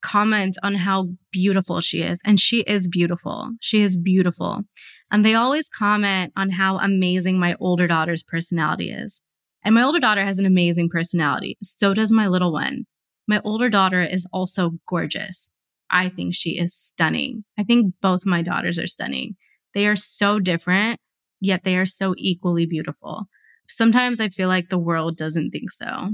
comment 0.02 0.56
on 0.62 0.74
how 0.74 1.08
beautiful 1.32 1.80
she 1.80 2.02
is. 2.02 2.20
And 2.24 2.38
she 2.38 2.60
is 2.60 2.86
beautiful. 2.86 3.50
She 3.60 3.82
is 3.82 3.96
beautiful. 3.96 4.62
And 5.10 5.24
they 5.24 5.34
always 5.34 5.68
comment 5.68 6.32
on 6.36 6.50
how 6.50 6.78
amazing 6.78 7.38
my 7.38 7.56
older 7.58 7.86
daughter's 7.86 8.22
personality 8.22 8.90
is. 8.90 9.22
And 9.64 9.74
my 9.74 9.82
older 9.82 9.98
daughter 9.98 10.24
has 10.24 10.38
an 10.38 10.46
amazing 10.46 10.90
personality. 10.90 11.56
So 11.62 11.92
does 11.92 12.12
my 12.12 12.28
little 12.28 12.52
one. 12.52 12.86
My 13.26 13.40
older 13.44 13.68
daughter 13.68 14.00
is 14.00 14.26
also 14.32 14.72
gorgeous. 14.86 15.50
I 15.90 16.08
think 16.08 16.34
she 16.34 16.58
is 16.58 16.74
stunning. 16.74 17.44
I 17.58 17.64
think 17.64 17.94
both 18.00 18.24
my 18.24 18.42
daughters 18.42 18.78
are 18.78 18.86
stunning. 18.86 19.36
They 19.74 19.86
are 19.86 19.96
so 19.96 20.38
different, 20.38 21.00
yet 21.40 21.64
they 21.64 21.76
are 21.76 21.86
so 21.86 22.14
equally 22.16 22.66
beautiful. 22.66 23.26
Sometimes 23.68 24.20
I 24.20 24.28
feel 24.28 24.48
like 24.48 24.68
the 24.68 24.78
world 24.78 25.16
doesn't 25.16 25.50
think 25.50 25.70
so. 25.72 26.10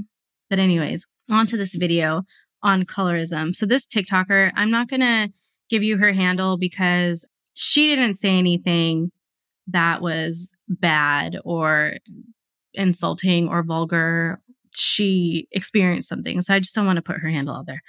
But, 0.49 0.59
anyways, 0.59 1.05
on 1.29 1.45
to 1.47 1.57
this 1.57 1.75
video 1.75 2.23
on 2.61 2.83
colorism. 2.83 3.55
So, 3.55 3.65
this 3.65 3.87
TikToker, 3.87 4.51
I'm 4.55 4.71
not 4.71 4.87
going 4.87 5.01
to 5.01 5.29
give 5.69 5.83
you 5.83 5.97
her 5.97 6.13
handle 6.13 6.57
because 6.57 7.25
she 7.53 7.87
didn't 7.87 8.15
say 8.15 8.37
anything 8.37 9.11
that 9.67 10.01
was 10.01 10.55
bad 10.67 11.39
or 11.43 11.93
insulting 12.73 13.47
or 13.47 13.63
vulgar. 13.63 14.41
She 14.75 15.47
experienced 15.51 16.09
something. 16.09 16.41
So 16.41 16.53
I 16.53 16.59
just 16.59 16.75
don't 16.75 16.85
want 16.85 16.97
to 16.97 17.01
put 17.03 17.19
her 17.19 17.29
handle 17.29 17.55
out 17.55 17.67
there. 17.67 17.81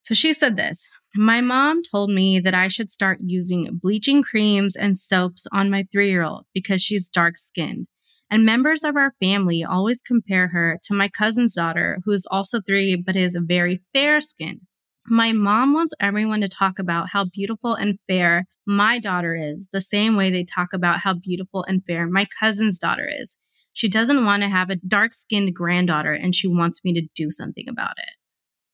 So 0.00 0.14
she 0.14 0.34
said 0.34 0.56
this 0.56 0.88
My 1.14 1.40
mom 1.40 1.82
told 1.82 2.10
me 2.10 2.38
that 2.40 2.54
I 2.54 2.68
should 2.68 2.90
start 2.90 3.18
using 3.24 3.68
bleaching 3.80 4.22
creams 4.22 4.76
and 4.76 4.96
soaps 4.96 5.46
on 5.52 5.70
my 5.70 5.86
three 5.90 6.10
year 6.10 6.22
old 6.22 6.44
because 6.54 6.82
she's 6.82 7.08
dark 7.08 7.36
skinned. 7.38 7.86
And 8.32 8.46
members 8.46 8.82
of 8.82 8.96
our 8.96 9.12
family 9.22 9.62
always 9.62 10.00
compare 10.00 10.48
her 10.48 10.78
to 10.84 10.94
my 10.94 11.08
cousin's 11.08 11.54
daughter, 11.54 11.98
who 12.06 12.12
is 12.12 12.26
also 12.30 12.62
three 12.62 12.96
but 12.96 13.14
is 13.14 13.38
very 13.38 13.82
fair 13.92 14.22
skinned. 14.22 14.62
My 15.06 15.32
mom 15.32 15.74
wants 15.74 15.92
everyone 16.00 16.40
to 16.40 16.48
talk 16.48 16.78
about 16.78 17.10
how 17.10 17.26
beautiful 17.26 17.74
and 17.74 17.98
fair 18.08 18.46
my 18.66 18.98
daughter 18.98 19.34
is, 19.34 19.68
the 19.70 19.82
same 19.82 20.16
way 20.16 20.30
they 20.30 20.44
talk 20.44 20.72
about 20.72 21.00
how 21.00 21.12
beautiful 21.12 21.62
and 21.68 21.82
fair 21.86 22.06
my 22.06 22.26
cousin's 22.40 22.78
daughter 22.78 23.06
is. 23.06 23.36
She 23.74 23.86
doesn't 23.86 24.24
want 24.24 24.42
to 24.44 24.48
have 24.48 24.70
a 24.70 24.76
dark 24.76 25.12
skinned 25.12 25.54
granddaughter 25.54 26.12
and 26.12 26.34
she 26.34 26.48
wants 26.48 26.82
me 26.82 26.94
to 26.94 27.06
do 27.14 27.30
something 27.30 27.68
about 27.68 27.98
it. 27.98 28.14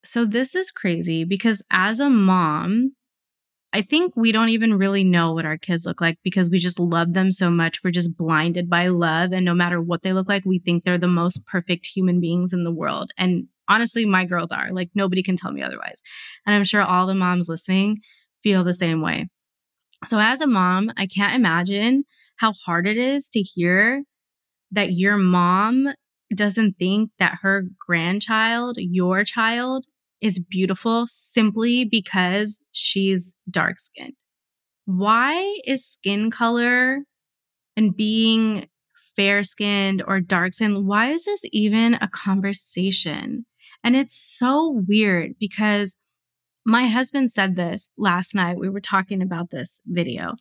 So, 0.04 0.24
this 0.24 0.54
is 0.54 0.70
crazy 0.70 1.24
because 1.24 1.62
as 1.68 1.98
a 1.98 2.08
mom, 2.08 2.92
I 3.72 3.82
think 3.82 4.16
we 4.16 4.32
don't 4.32 4.48
even 4.48 4.78
really 4.78 5.04
know 5.04 5.34
what 5.34 5.44
our 5.44 5.58
kids 5.58 5.84
look 5.84 6.00
like 6.00 6.18
because 6.22 6.48
we 6.48 6.58
just 6.58 6.80
love 6.80 7.12
them 7.12 7.30
so 7.30 7.50
much. 7.50 7.80
We're 7.84 7.90
just 7.90 8.16
blinded 8.16 8.70
by 8.70 8.88
love. 8.88 9.32
And 9.32 9.44
no 9.44 9.52
matter 9.52 9.80
what 9.80 10.02
they 10.02 10.14
look 10.14 10.28
like, 10.28 10.44
we 10.46 10.58
think 10.58 10.84
they're 10.84 10.96
the 10.96 11.06
most 11.06 11.44
perfect 11.46 11.86
human 11.86 12.18
beings 12.18 12.54
in 12.54 12.64
the 12.64 12.72
world. 12.72 13.10
And 13.18 13.48
honestly, 13.68 14.06
my 14.06 14.24
girls 14.24 14.50
are. 14.52 14.70
Like, 14.70 14.90
nobody 14.94 15.22
can 15.22 15.36
tell 15.36 15.52
me 15.52 15.62
otherwise. 15.62 16.00
And 16.46 16.54
I'm 16.54 16.64
sure 16.64 16.82
all 16.82 17.06
the 17.06 17.14
moms 17.14 17.48
listening 17.48 17.98
feel 18.42 18.64
the 18.64 18.72
same 18.72 19.02
way. 19.02 19.28
So, 20.06 20.18
as 20.18 20.40
a 20.40 20.46
mom, 20.46 20.90
I 20.96 21.06
can't 21.06 21.34
imagine 21.34 22.04
how 22.36 22.52
hard 22.64 22.86
it 22.86 22.96
is 22.96 23.28
to 23.30 23.40
hear 23.40 24.02
that 24.70 24.92
your 24.92 25.16
mom 25.16 25.88
doesn't 26.34 26.78
think 26.78 27.10
that 27.18 27.38
her 27.42 27.64
grandchild, 27.78 28.76
your 28.78 29.24
child, 29.24 29.86
is 30.20 30.38
beautiful 30.38 31.06
simply 31.06 31.84
because 31.84 32.60
she's 32.72 33.36
dark 33.50 33.78
skinned. 33.78 34.14
Why 34.84 35.58
is 35.64 35.84
skin 35.84 36.30
color 36.30 37.00
and 37.76 37.96
being 37.96 38.68
fair 39.18 39.44
skinned 39.44 40.02
or 40.06 40.20
dark 40.20 40.54
skinned, 40.54 40.86
why 40.86 41.10
is 41.10 41.24
this 41.24 41.42
even 41.52 41.94
a 41.94 42.08
conversation? 42.08 43.44
And 43.82 43.96
it's 43.96 44.14
so 44.14 44.84
weird 44.86 45.34
because 45.38 45.96
my 46.64 46.86
husband 46.86 47.30
said 47.30 47.56
this 47.56 47.90
last 47.96 48.34
night. 48.34 48.58
We 48.58 48.68
were 48.68 48.80
talking 48.80 49.22
about 49.22 49.50
this 49.50 49.80
video, 49.86 50.34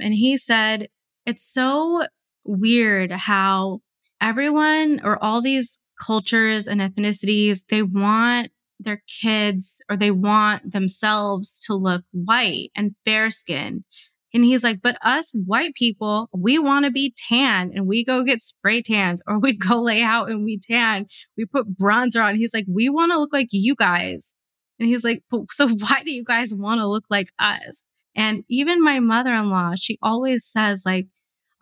and 0.00 0.14
he 0.14 0.38
said, 0.38 0.88
It's 1.26 1.44
so 1.44 2.06
weird 2.44 3.10
how 3.10 3.80
everyone 4.20 5.00
or 5.04 5.22
all 5.22 5.42
these 5.42 5.80
cultures 6.00 6.66
and 6.66 6.80
ethnicities, 6.80 7.66
they 7.66 7.82
want 7.82 8.50
their 8.80 9.02
kids 9.20 9.80
or 9.90 9.96
they 9.96 10.10
want 10.10 10.72
themselves 10.72 11.58
to 11.60 11.74
look 11.74 12.04
white 12.12 12.70
and 12.74 12.94
fair 13.04 13.30
skinned. 13.30 13.84
And 14.32 14.44
he's 14.44 14.64
like, 14.64 14.82
but 14.82 14.98
us 15.00 15.32
white 15.46 15.74
people, 15.74 16.28
we 16.32 16.58
want 16.58 16.84
to 16.84 16.90
be 16.90 17.14
tan 17.16 17.70
and 17.72 17.86
we 17.86 18.04
go 18.04 18.24
get 18.24 18.40
spray 18.40 18.82
tans 18.82 19.22
or 19.28 19.38
we 19.38 19.52
go 19.56 19.80
lay 19.80 20.02
out 20.02 20.28
and 20.28 20.44
we 20.44 20.58
tan. 20.58 21.06
We 21.36 21.46
put 21.46 21.78
bronzer 21.78 22.22
on. 22.22 22.34
He's 22.34 22.52
like, 22.52 22.66
we 22.68 22.88
want 22.88 23.12
to 23.12 23.18
look 23.18 23.32
like 23.32 23.48
you 23.52 23.76
guys. 23.76 24.34
And 24.80 24.88
he's 24.88 25.04
like, 25.04 25.22
so 25.52 25.68
why 25.78 26.02
do 26.04 26.10
you 26.10 26.24
guys 26.24 26.52
want 26.52 26.80
to 26.80 26.88
look 26.88 27.04
like 27.08 27.28
us? 27.38 27.88
And 28.16 28.44
even 28.48 28.82
my 28.82 29.00
mother 29.00 29.32
in 29.34 29.50
law, 29.50 29.74
she 29.76 29.98
always 30.02 30.44
says, 30.44 30.82
like, 30.84 31.06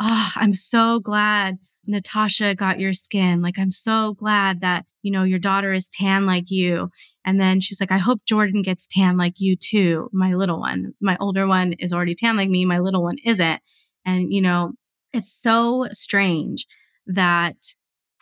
Oh, 0.05 0.33
I'm 0.35 0.53
so 0.53 0.99
glad 0.99 1.59
Natasha 1.87 2.57
got 2.57 2.81
your 2.81 2.93
skin. 2.93 3.41
Like, 3.41 3.57
I'm 3.57 3.71
so 3.71 4.15
glad 4.15 4.61
that, 4.61 4.85
you 5.03 5.13
know, 5.13 5.23
your 5.23 5.39
daughter 5.39 5.73
is 5.73 5.89
tan 5.89 6.27
like 6.27 6.51
you. 6.51 6.91
And 7.25 7.41
then 7.41 7.61
she's 7.61 7.81
like, 7.81 7.93
I 7.93 7.99
hope 7.99 8.25
Jordan 8.27 8.63
gets 8.63 8.89
tan 8.89 9.17
like 9.17 9.35
you 9.39 9.55
too. 9.55 10.09
My 10.13 10.35
little 10.35 10.59
one, 10.59 10.95
my 11.01 11.17
older 11.21 11.47
one 11.47 11.75
is 11.75 11.93
already 11.93 12.17
tan 12.17 12.37
like 12.37 12.51
me. 12.51 12.65
My 12.65 12.81
little 12.81 13.05
one 13.05 13.19
isn't. 13.25 13.61
And, 14.05 14.33
you 14.33 14.43
know, 14.43 14.73
it's 15.13 15.33
so 15.33 15.87
strange 15.93 16.67
that 17.07 17.57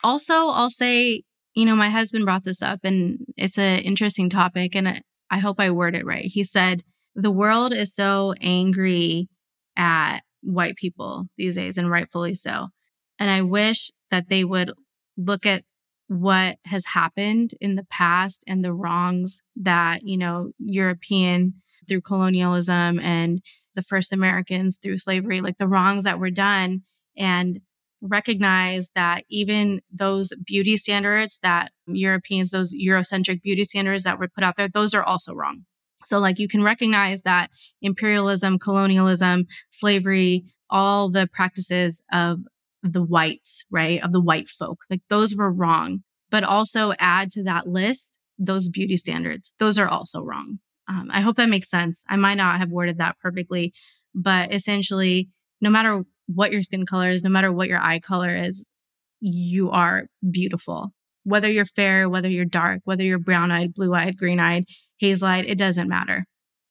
also 0.03 0.49
I'll 0.49 0.69
say, 0.69 1.23
you 1.55 1.65
know, 1.65 1.75
my 1.75 1.89
husband 1.89 2.25
brought 2.25 2.43
this 2.43 2.61
up 2.61 2.81
and 2.83 3.25
it's 3.37 3.57
an 3.57 3.79
interesting 3.79 4.29
topic. 4.29 4.75
And 4.75 5.01
I 5.31 5.39
hope 5.39 5.59
I 5.59 5.71
word 5.71 5.95
it 5.95 6.05
right. 6.05 6.25
He 6.25 6.43
said, 6.43 6.83
the 7.15 7.31
world 7.31 7.73
is 7.73 7.95
so 7.95 8.35
angry 8.39 9.29
at 9.75 10.19
white 10.41 10.75
people 10.75 11.27
these 11.37 11.55
days, 11.55 11.77
and 11.77 11.89
rightfully 11.89 12.35
so. 12.35 12.67
And 13.19 13.29
I 13.29 13.41
wish 13.41 13.91
that 14.09 14.29
they 14.29 14.43
would 14.43 14.71
look 15.17 15.45
at 15.45 15.63
what 16.07 16.57
has 16.65 16.85
happened 16.85 17.51
in 17.61 17.75
the 17.75 17.85
past 17.85 18.43
and 18.47 18.63
the 18.63 18.73
wrongs 18.73 19.41
that, 19.55 20.01
you 20.03 20.17
know, 20.17 20.51
European 20.59 21.53
through 21.87 22.01
colonialism 22.01 22.99
and 22.99 23.41
the 23.75 23.81
first 23.81 24.11
Americans 24.11 24.77
through 24.77 24.97
slavery, 24.97 25.39
like 25.41 25.57
the 25.57 25.67
wrongs 25.67 26.03
that 26.03 26.19
were 26.19 26.29
done, 26.29 26.81
and 27.15 27.61
recognize 28.01 28.89
that 28.95 29.23
even 29.29 29.81
those 29.91 30.33
beauty 30.45 30.75
standards 30.75 31.39
that 31.43 31.71
Europeans, 31.87 32.51
those 32.51 32.73
Eurocentric 32.73 33.41
beauty 33.41 33.63
standards 33.63 34.03
that 34.03 34.19
were 34.19 34.27
put 34.27 34.43
out 34.43 34.55
there, 34.57 34.67
those 34.67 34.93
are 34.93 35.03
also 35.03 35.33
wrong. 35.33 35.65
So, 36.05 36.19
like, 36.19 36.39
you 36.39 36.47
can 36.47 36.63
recognize 36.63 37.21
that 37.23 37.49
imperialism, 37.81 38.59
colonialism, 38.59 39.45
slavery, 39.69 40.45
all 40.69 41.09
the 41.09 41.27
practices 41.31 42.01
of 42.11 42.39
the 42.83 43.03
whites, 43.03 43.65
right? 43.69 44.03
Of 44.03 44.11
the 44.11 44.21
white 44.21 44.49
folk, 44.49 44.79
like, 44.89 45.01
those 45.09 45.35
were 45.35 45.51
wrong. 45.51 46.03
But 46.29 46.43
also 46.45 46.93
add 46.97 47.29
to 47.33 47.43
that 47.43 47.67
list 47.67 48.17
those 48.39 48.69
beauty 48.69 48.97
standards. 48.97 49.51
Those 49.59 49.77
are 49.77 49.87
also 49.87 50.23
wrong. 50.23 50.59
Um, 50.87 51.09
I 51.11 51.21
hope 51.21 51.35
that 51.35 51.49
makes 51.49 51.69
sense. 51.69 52.03
I 52.09 52.15
might 52.15 52.35
not 52.35 52.59
have 52.59 52.71
worded 52.71 52.97
that 52.97 53.17
perfectly, 53.21 53.73
but 54.15 54.53
essentially, 54.53 55.29
no 55.59 55.69
matter 55.69 56.03
what 56.27 56.51
your 56.51 56.63
skin 56.63 56.85
color 56.85 57.09
is, 57.09 57.23
no 57.23 57.29
matter 57.29 57.51
what 57.51 57.67
your 57.67 57.79
eye 57.79 57.99
color 57.99 58.35
is, 58.35 58.67
you 59.19 59.69
are 59.69 60.07
beautiful. 60.29 60.93
Whether 61.23 61.51
you're 61.51 61.65
fair, 61.65 62.09
whether 62.09 62.29
you're 62.29 62.45
dark, 62.45 62.81
whether 62.83 63.03
you're 63.03 63.19
brown 63.19 63.51
eyed, 63.51 63.73
blue 63.73 63.93
eyed, 63.93 64.17
green 64.17 64.39
eyed, 64.39 64.65
hazel 64.97 65.27
eyed, 65.27 65.45
it 65.45 65.57
doesn't 65.57 65.87
matter. 65.87 66.25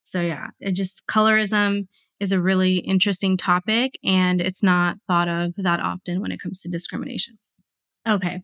So, 0.04 0.20
yeah, 0.20 0.48
it 0.58 0.72
just 0.72 1.06
colorism 1.06 1.86
is 2.18 2.32
a 2.32 2.40
really 2.40 2.78
interesting 2.78 3.36
topic 3.36 3.98
and 4.04 4.40
it's 4.40 4.62
not 4.62 4.98
thought 5.06 5.28
of 5.28 5.54
that 5.56 5.80
often 5.80 6.20
when 6.20 6.32
it 6.32 6.40
comes 6.40 6.62
to 6.62 6.68
discrimination. 6.68 7.38
Okay. 8.06 8.42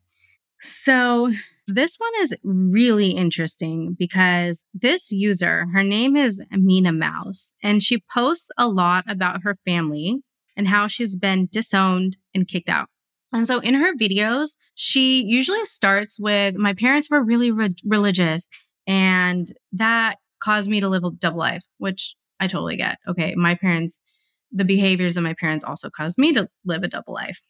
So, 0.60 1.32
this 1.66 1.96
one 1.98 2.12
is 2.20 2.34
really 2.44 3.10
interesting 3.10 3.96
because 3.98 4.64
this 4.72 5.10
user, 5.10 5.66
her 5.72 5.82
name 5.82 6.16
is 6.16 6.40
Mina 6.52 6.92
Mouse, 6.92 7.54
and 7.62 7.82
she 7.82 8.04
posts 8.14 8.50
a 8.56 8.68
lot 8.68 9.04
about 9.08 9.42
her 9.42 9.58
family 9.64 10.20
and 10.56 10.68
how 10.68 10.86
she's 10.86 11.16
been 11.16 11.48
disowned 11.50 12.16
and 12.34 12.46
kicked 12.46 12.68
out. 12.68 12.88
And 13.32 13.46
so 13.46 13.58
in 13.58 13.74
her 13.74 13.94
videos, 13.94 14.56
she 14.74 15.22
usually 15.22 15.64
starts 15.64 16.18
with 16.18 16.56
My 16.56 16.74
parents 16.74 17.10
were 17.10 17.22
really 17.22 17.50
re- 17.50 17.74
religious, 17.84 18.48
and 18.86 19.52
that 19.72 20.16
caused 20.40 20.68
me 20.68 20.80
to 20.80 20.88
live 20.88 21.04
a 21.04 21.10
double 21.10 21.38
life, 21.38 21.64
which 21.78 22.14
I 22.40 22.46
totally 22.46 22.76
get. 22.76 22.98
Okay, 23.08 23.34
my 23.34 23.54
parents, 23.54 24.02
the 24.52 24.64
behaviors 24.64 25.16
of 25.16 25.24
my 25.24 25.34
parents 25.34 25.64
also 25.64 25.90
caused 25.90 26.18
me 26.18 26.32
to 26.34 26.48
live 26.64 26.82
a 26.82 26.88
double 26.88 27.14
life. 27.14 27.40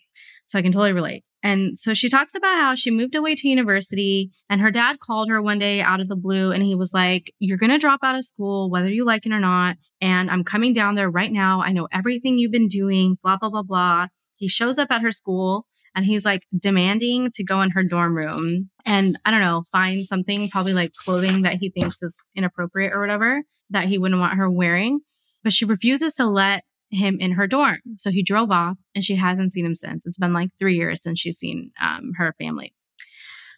So 0.47 0.59
I 0.59 0.63
can 0.63 0.73
totally 0.73 0.93
relate. 0.93 1.25
And 1.43 1.79
so 1.79 1.93
she 1.95 2.09
talks 2.09 2.35
about 2.35 2.57
how 2.57 2.75
she 2.75 2.91
moved 2.91 3.15
away 3.15 3.35
to 3.35 3.49
university 3.49 4.31
and 4.49 4.61
her 4.61 4.71
dad 4.71 4.99
called 5.01 5.29
her 5.29 5.43
one 5.43 5.59
day 5.59 5.81
out 5.81 6.01
of 6.01 6.09
the 6.09 6.17
blue 6.17 6.51
and 6.53 6.63
he 6.63 6.75
was 6.75 6.95
like, 6.95 7.33
You're 7.39 7.59
going 7.59 7.71
to 7.71 7.79
drop 7.79 8.01
out 8.03 8.17
of 8.17 8.25
school, 8.25 8.71
whether 8.71 8.91
you 8.91 9.05
like 9.05 9.27
it 9.27 9.33
or 9.33 9.41
not. 9.41 9.77
And 10.01 10.31
I'm 10.31 10.45
coming 10.45 10.73
down 10.73 10.95
there 10.95 11.11
right 11.11 11.31
now. 11.31 11.63
I 11.63 11.73
know 11.73 11.89
everything 11.93 12.39
you've 12.39 12.53
been 12.53 12.69
doing, 12.69 13.19
blah, 13.23 13.37
blah, 13.37 13.51
blah, 13.51 13.63
blah. 13.63 14.07
He 14.37 14.49
shows 14.49 14.79
up 14.79 14.91
at 14.91 15.03
her 15.03 15.13
school 15.13 15.67
and 15.95 16.05
he's 16.05 16.25
like 16.25 16.47
demanding 16.57 17.31
to 17.33 17.45
go 17.45 17.63
in 17.63 17.71
her 17.71 17.83
dorm 17.83 18.15
room 18.15 18.71
and 18.85 19.19
I 19.25 19.31
don't 19.31 19.41
know, 19.41 19.65
find 19.73 20.07
something, 20.07 20.49
probably 20.49 20.75
like 20.75 20.93
clothing 20.93 21.43
that 21.43 21.55
he 21.55 21.71
thinks 21.71 22.03
is 22.03 22.17
inappropriate 22.35 22.93
or 22.93 23.01
whatever 23.01 23.43
that 23.71 23.87
he 23.87 23.99
wouldn't 23.99 24.21
want 24.21 24.37
her 24.39 24.51
wearing. 24.51 25.01
But 25.43 25.53
she 25.53 25.65
refuses 25.65 26.15
to 26.17 26.27
let 26.27 26.65
him 26.91 27.19
in 27.19 27.33
her 27.33 27.47
dorm. 27.47 27.79
So 27.97 28.11
he 28.11 28.23
drove 28.23 28.53
off 28.53 28.77
and 28.95 29.03
she 29.03 29.17
hasn't 29.17 29.53
seen 29.53 29.67
him 29.67 29.75
since. 29.75 30.07
It's 30.07 30.19
been 30.19 30.33
like 30.33 30.51
three 30.59 30.77
years 30.77 31.03
since 31.03 31.19
she's 31.19 31.39
seen 31.39 31.73
um, 31.81 32.13
her 32.17 32.35
family. 32.39 32.76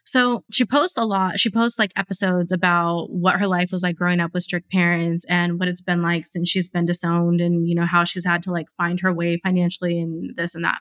So 0.09 0.43
she 0.51 0.65
posts 0.65 0.97
a 0.97 1.05
lot. 1.05 1.39
She 1.39 1.51
posts 1.51 1.79
like 1.79 1.93
episodes 1.95 2.51
about 2.51 3.11
what 3.11 3.39
her 3.39 3.47
life 3.47 3.71
was 3.71 3.83
like 3.83 3.95
growing 3.95 4.21
up 4.21 4.33
with 4.33 4.43
strict 4.43 4.71
parents 4.71 5.27
and 5.29 5.61
what 5.61 5.69
it's 5.69 5.83
been 5.83 6.01
like 6.01 6.27
since 6.27 6.49
she's 6.49 6.71
been 6.71 6.87
disowned 6.87 7.43
and, 7.43 7.69
you 7.69 7.75
know, 7.75 7.85
how 7.85 8.05
she's 8.05 8.25
had 8.25 8.43
to 8.45 8.51
like 8.51 8.71
find 8.79 9.01
her 9.01 9.13
way 9.13 9.37
financially 9.37 10.01
and 10.01 10.35
this 10.35 10.55
and 10.55 10.65
that. 10.65 10.79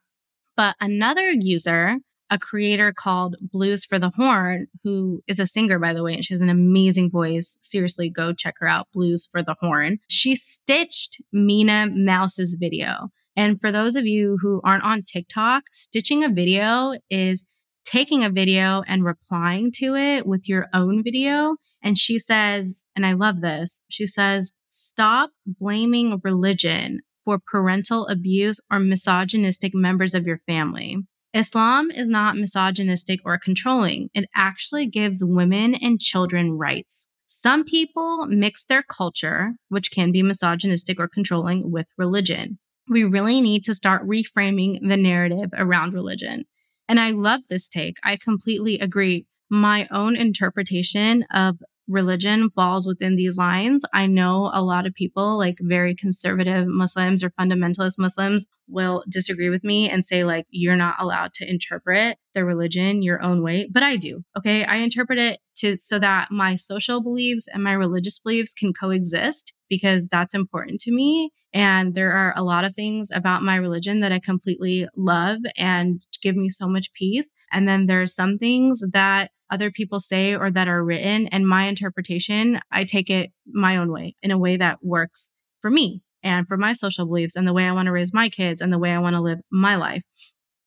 But 0.56 0.78
another 0.80 1.30
user 1.30 1.98
a 2.30 2.40
creator 2.40 2.94
called 2.94 3.36
Blues 3.42 3.84
for 3.84 4.00
the 4.00 4.12
Horn, 4.16 4.68
who 4.86 5.22
is 5.28 5.40
a 5.40 5.48
singer, 5.48 5.78
by 5.78 5.92
the 5.92 6.04
way, 6.04 6.14
and 6.14 6.24
she 6.24 6.34
has 6.34 6.42
an 6.42 6.50
amazing 6.50 7.12
voice. 7.12 7.58
Seriously, 7.62 8.10
go 8.10 8.34
check 8.34 8.56
her 8.60 8.68
out, 8.68 8.88
Blues 8.94 9.28
for 9.30 9.44
the 9.44 9.56
Horn. 9.60 10.00
She 10.08 10.38
stitched 10.38 11.22
Mina 11.34 11.88
Mouse's 11.90 12.56
video. 12.60 13.10
And 13.36 13.62
for 13.62 13.72
those 13.72 13.96
of 13.96 14.06
you 14.06 14.38
who 14.42 14.62
aren't 14.64 14.84
on 14.84 15.04
TikTok, 15.04 15.64
stitching 15.72 16.24
a 16.24 16.30
video 16.30 16.94
is 17.10 17.46
taking 17.88 18.24
a 18.24 18.30
video 18.30 18.84
and 18.86 19.06
replying 19.06 19.72
to 19.72 19.96
it 19.96 20.28
with 20.28 20.50
your 20.50 20.68
own 20.74 21.02
video. 21.04 21.56
And 21.82 21.98
she 21.98 22.20
says, 22.20 22.86
and 22.96 23.06
I 23.06 23.14
love 23.14 23.40
this, 23.40 23.82
she 23.88 24.06
says, 24.06 24.54
stop 24.68 25.32
blaming 25.46 26.20
religion 26.22 27.00
for 27.24 27.40
parental 27.40 28.06
abuse 28.08 28.60
or 28.70 28.80
misogynistic 28.80 29.74
members 29.74 30.14
of 30.14 30.28
your 30.28 30.40
family. 30.40 30.98
Islam 31.34 31.90
is 31.92 32.10
not 32.10 32.36
misogynistic 32.36 33.22
or 33.24 33.38
controlling. 33.38 34.10
It 34.14 34.30
actually 34.36 34.88
gives 34.88 35.24
women 35.24 35.76
and 35.76 36.00
children 36.00 36.58
rights. 36.58 37.08
Some 37.26 37.64
people 37.64 38.26
mix 38.28 38.66
their 38.66 38.84
culture, 38.84 39.54
which 39.70 39.92
can 39.92 40.12
be 40.12 40.24
misogynistic 40.24 41.00
or 41.00 41.08
controlling, 41.08 41.72
with 41.72 41.88
religion. 41.98 42.60
We 42.90 43.04
really 43.04 43.42
need 43.42 43.64
to 43.66 43.74
start 43.74 44.08
reframing 44.08 44.80
the 44.82 44.98
narrative 44.98 45.50
around 45.54 45.94
religion. 45.94 46.46
And 46.90 47.00
I 47.00 47.12
love 47.12 47.42
this 47.50 47.70
take. 47.70 47.98
I 48.04 48.16
completely 48.16 48.80
agree. 48.80 49.26
My 49.50 49.88
own 49.92 50.16
interpretation 50.16 51.24
of 51.34 51.60
religion 51.88 52.50
falls 52.50 52.86
within 52.86 53.16
these 53.16 53.38
lines. 53.38 53.84
I 53.94 54.08
know 54.08 54.52
a 54.54 54.62
lot 54.62 54.86
of 54.86 54.94
people, 54.94 55.38
like 55.38 55.58
very 55.62 55.96
conservative 55.96 56.68
Muslims 56.68 57.24
or 57.24 57.30
fundamentalist 57.30 57.98
Muslims, 57.98 58.46
will 58.68 59.04
disagree 59.10 59.50
with 59.50 59.64
me 59.64 59.90
and 59.90 60.04
say, 60.04 60.26
like, 60.26 60.46
you're 60.50 60.76
not 60.76 60.96
allowed 61.00 61.34
to 61.36 61.50
interpret 61.50 62.18
the 62.38 62.46
religion 62.46 63.02
your 63.02 63.20
own 63.24 63.42
way. 63.42 63.68
But 63.72 63.82
I 63.82 63.96
do. 63.96 64.24
Okay. 64.38 64.64
I 64.64 64.76
interpret 64.76 65.18
it 65.18 65.40
to 65.58 65.76
so 65.76 65.98
that 65.98 66.30
my 66.30 66.56
social 66.56 67.02
beliefs 67.02 67.48
and 67.52 67.64
my 67.64 67.74
religious 67.74 68.20
beliefs 68.20 68.54
can 68.54 68.74
coexist 68.74 69.54
because 69.70 70.08
that's 70.08 70.36
important 70.36 70.80
to 70.82 70.92
me. 70.92 71.32
And 71.52 71.96
there 71.96 72.12
are 72.12 72.34
a 72.38 72.44
lot 72.44 72.64
of 72.64 72.76
things 72.76 73.10
about 73.12 73.42
my 73.42 73.56
religion 73.56 74.02
that 74.02 74.12
I 74.12 74.20
completely 74.20 74.88
love 74.96 75.40
and 75.58 76.06
give 76.22 76.36
me 76.36 76.50
so 76.50 76.68
much 76.68 76.94
peace. 76.94 77.34
And 77.52 77.68
then 77.68 77.88
there 77.88 78.04
are 78.04 78.08
some 78.08 78.38
things 78.38 78.84
that 78.92 79.32
other 79.50 79.72
people 79.72 80.00
say 80.00 80.36
or 80.36 80.52
that 80.52 80.68
are 80.68 80.84
written 80.84 81.26
and 81.30 81.48
my 81.48 81.64
interpretation, 81.64 82.60
I 82.72 82.84
take 82.84 83.10
it 83.10 83.32
my 83.48 83.78
own 83.78 83.92
way 83.92 84.16
in 84.22 84.30
a 84.30 84.38
way 84.38 84.58
that 84.58 84.78
works 84.84 85.32
for 85.60 85.72
me 85.72 86.04
and 86.22 86.48
for 86.48 86.58
my 86.58 86.74
social 86.74 87.08
beliefs 87.08 87.36
and 87.36 87.48
the 87.48 87.54
way 87.54 87.68
I 87.68 87.72
want 87.72 87.88
to 87.88 87.92
raise 87.92 88.14
my 88.14 88.30
kids 88.30 88.62
and 88.62 88.72
the 88.72 88.78
way 88.78 88.92
I 88.92 89.00
want 89.00 89.16
to 89.16 89.22
live 89.22 89.40
my 89.50 89.76
life. 89.76 90.04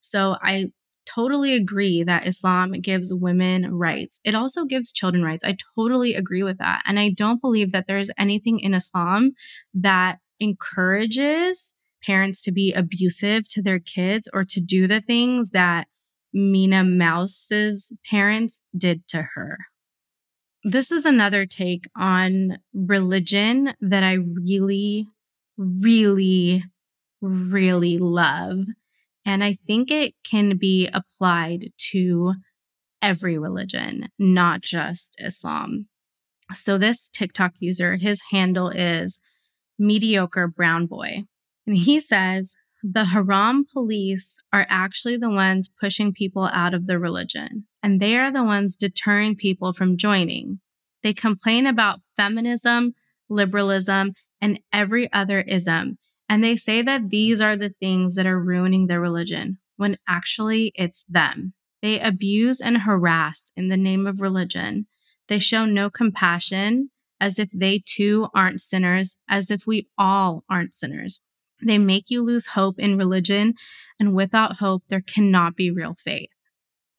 So 0.00 0.36
I 0.42 0.72
totally 1.14 1.54
agree 1.54 2.02
that 2.02 2.26
Islam 2.26 2.72
gives 2.72 3.12
women 3.12 3.72
rights. 3.72 4.20
It 4.24 4.34
also 4.34 4.64
gives 4.64 4.92
children 4.92 5.22
rights. 5.22 5.44
I 5.44 5.56
totally 5.76 6.14
agree 6.14 6.42
with 6.42 6.58
that. 6.58 6.82
And 6.86 6.98
I 6.98 7.10
don't 7.10 7.40
believe 7.40 7.72
that 7.72 7.86
there's 7.86 8.10
anything 8.18 8.60
in 8.60 8.74
Islam 8.74 9.32
that 9.74 10.18
encourages 10.38 11.74
parents 12.04 12.42
to 12.42 12.52
be 12.52 12.72
abusive 12.72 13.48
to 13.50 13.62
their 13.62 13.78
kids 13.78 14.28
or 14.32 14.44
to 14.44 14.60
do 14.60 14.86
the 14.86 15.00
things 15.00 15.50
that 15.50 15.86
Mina 16.32 16.84
Mouse's 16.84 17.92
parents 18.08 18.64
did 18.76 19.06
to 19.08 19.28
her. 19.34 19.58
This 20.62 20.90
is 20.92 21.04
another 21.04 21.46
take 21.46 21.88
on 21.96 22.58
religion 22.74 23.74
that 23.80 24.02
I 24.02 24.14
really, 24.14 25.06
really, 25.56 26.62
really 27.20 27.98
love. 27.98 28.58
And 29.24 29.44
I 29.44 29.54
think 29.66 29.90
it 29.90 30.14
can 30.24 30.56
be 30.56 30.88
applied 30.92 31.72
to 31.92 32.34
every 33.02 33.38
religion, 33.38 34.08
not 34.18 34.62
just 34.62 35.20
Islam. 35.20 35.86
So, 36.52 36.78
this 36.78 37.08
TikTok 37.08 37.52
user, 37.60 37.96
his 37.96 38.22
handle 38.32 38.68
is 38.70 39.20
mediocre 39.78 40.48
brown 40.48 40.86
boy. 40.86 41.24
And 41.66 41.76
he 41.76 42.00
says, 42.00 42.56
the 42.82 43.06
Haram 43.06 43.66
police 43.70 44.38
are 44.52 44.66
actually 44.68 45.18
the 45.18 45.30
ones 45.30 45.70
pushing 45.80 46.12
people 46.12 46.46
out 46.52 46.72
of 46.72 46.86
the 46.86 46.98
religion, 46.98 47.66
and 47.82 48.00
they 48.00 48.16
are 48.16 48.32
the 48.32 48.42
ones 48.42 48.74
deterring 48.74 49.36
people 49.36 49.74
from 49.74 49.98
joining. 49.98 50.60
They 51.02 51.12
complain 51.12 51.66
about 51.66 52.00
feminism, 52.16 52.94
liberalism, 53.28 54.12
and 54.40 54.60
every 54.72 55.12
other 55.12 55.42
ism. 55.42 55.98
And 56.30 56.44
they 56.44 56.56
say 56.56 56.80
that 56.80 57.10
these 57.10 57.40
are 57.40 57.56
the 57.56 57.74
things 57.80 58.14
that 58.14 58.24
are 58.24 58.40
ruining 58.40 58.86
their 58.86 59.00
religion, 59.00 59.58
when 59.76 59.98
actually 60.06 60.70
it's 60.76 61.02
them. 61.08 61.54
They 61.82 61.98
abuse 61.98 62.60
and 62.60 62.78
harass 62.78 63.50
in 63.56 63.68
the 63.68 63.76
name 63.76 64.06
of 64.06 64.20
religion. 64.20 64.86
They 65.26 65.40
show 65.40 65.64
no 65.64 65.90
compassion, 65.90 66.90
as 67.20 67.40
if 67.40 67.50
they 67.52 67.82
too 67.84 68.28
aren't 68.32 68.60
sinners, 68.60 69.16
as 69.28 69.50
if 69.50 69.66
we 69.66 69.88
all 69.98 70.44
aren't 70.48 70.72
sinners. 70.72 71.20
They 71.60 71.78
make 71.78 72.10
you 72.10 72.22
lose 72.22 72.46
hope 72.46 72.78
in 72.78 72.96
religion, 72.96 73.54
and 73.98 74.14
without 74.14 74.58
hope, 74.58 74.84
there 74.88 75.00
cannot 75.02 75.56
be 75.56 75.72
real 75.72 75.94
faith. 75.94 76.30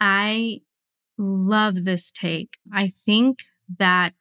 I 0.01 0.59
love 1.17 1.85
this 1.85 2.11
take. 2.11 2.57
I 2.73 2.91
think 3.05 3.45
that 3.79 4.13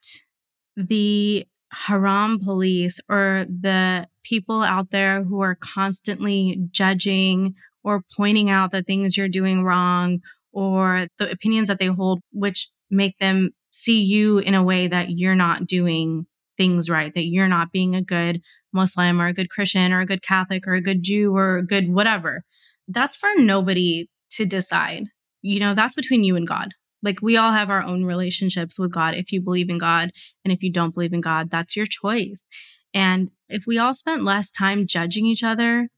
the 0.76 1.46
haram 1.72 2.40
police 2.40 3.00
or 3.08 3.46
the 3.48 4.06
people 4.24 4.62
out 4.62 4.90
there 4.90 5.22
who 5.22 5.40
are 5.40 5.54
constantly 5.54 6.58
judging 6.70 7.54
or 7.82 8.02
pointing 8.16 8.50
out 8.50 8.72
the 8.72 8.82
things 8.82 9.16
you're 9.16 9.28
doing 9.28 9.62
wrong 9.62 10.20
or 10.52 11.06
the 11.18 11.30
opinions 11.30 11.68
that 11.68 11.78
they 11.78 11.86
hold, 11.86 12.20
which 12.32 12.68
make 12.90 13.16
them 13.18 13.50
see 13.70 14.02
you 14.02 14.38
in 14.38 14.54
a 14.54 14.62
way 14.62 14.88
that 14.88 15.10
you're 15.10 15.36
not 15.36 15.66
doing 15.66 16.26
things 16.56 16.90
right, 16.90 17.14
that 17.14 17.26
you're 17.26 17.48
not 17.48 17.72
being 17.72 17.94
a 17.94 18.02
good 18.02 18.42
Muslim 18.72 19.20
or 19.20 19.28
a 19.28 19.32
good 19.32 19.48
Christian 19.48 19.92
or 19.92 20.00
a 20.00 20.06
good 20.06 20.22
Catholic 20.22 20.66
or 20.66 20.74
a 20.74 20.80
good 20.80 21.02
Jew 21.02 21.34
or 21.34 21.58
a 21.58 21.66
good 21.66 21.92
whatever. 21.92 22.42
That's 22.88 23.16
for 23.16 23.30
nobody 23.36 24.08
to 24.32 24.44
decide. 24.44 25.04
You 25.42 25.60
know, 25.60 25.74
that's 25.74 25.94
between 25.94 26.24
you 26.24 26.36
and 26.36 26.46
God. 26.46 26.74
Like 27.02 27.20
we 27.22 27.36
all 27.36 27.52
have 27.52 27.70
our 27.70 27.82
own 27.82 28.04
relationships 28.04 28.78
with 28.78 28.92
God. 28.92 29.14
If 29.14 29.32
you 29.32 29.40
believe 29.40 29.70
in 29.70 29.78
God 29.78 30.10
and 30.44 30.52
if 30.52 30.62
you 30.62 30.70
don't 30.70 30.94
believe 30.94 31.12
in 31.12 31.20
God, 31.20 31.50
that's 31.50 31.76
your 31.76 31.86
choice. 31.86 32.44
And 32.92 33.30
if 33.48 33.64
we 33.66 33.78
all 33.78 33.94
spent 33.94 34.24
less 34.24 34.50
time 34.50 34.86
judging 34.86 35.24
each 35.26 35.42
other 35.42 35.88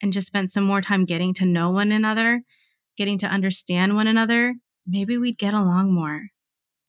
and 0.00 0.12
just 0.12 0.26
spent 0.26 0.52
some 0.52 0.64
more 0.64 0.80
time 0.80 1.04
getting 1.04 1.34
to 1.34 1.46
know 1.46 1.70
one 1.70 1.92
another, 1.92 2.42
getting 2.96 3.18
to 3.18 3.26
understand 3.26 3.94
one 3.94 4.06
another, 4.06 4.54
maybe 4.86 5.16
we'd 5.16 5.38
get 5.38 5.54
along 5.54 5.92
more. 5.92 6.26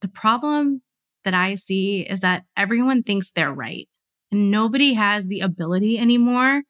The 0.02 0.08
problem 0.08 0.82
that 1.24 1.34
I 1.34 1.56
see 1.56 2.02
is 2.02 2.22
that 2.22 2.44
everyone 2.58 3.04
thinks 3.04 3.32
they're 3.32 3.54
right. 3.54 3.88
And 4.32 4.52
nobody 4.52 4.94
has 4.94 5.28
the 5.28 5.40
ability 5.40 5.98
anymore 5.98 6.64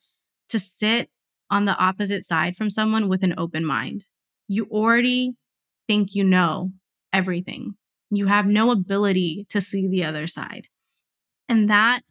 to 0.49 0.59
sit 0.59 1.09
on 1.49 1.65
the 1.65 1.77
opposite 1.77 2.23
side 2.23 2.55
from 2.55 2.69
someone 2.69 3.07
with 3.07 3.23
an 3.23 3.33
open 3.37 3.65
mind. 3.65 4.05
You 4.47 4.65
already 4.65 5.33
think 5.87 6.13
you 6.13 6.23
know 6.23 6.71
everything. 7.13 7.76
You 8.10 8.28
have 8.28 8.45
no 8.45 8.71
ability 8.71 9.45
to 9.49 9.62
see 9.62 9.88
the 9.88 10.04
other 10.04 10.28
side. 10.28 10.67
And 11.47 11.69
that 11.69 12.02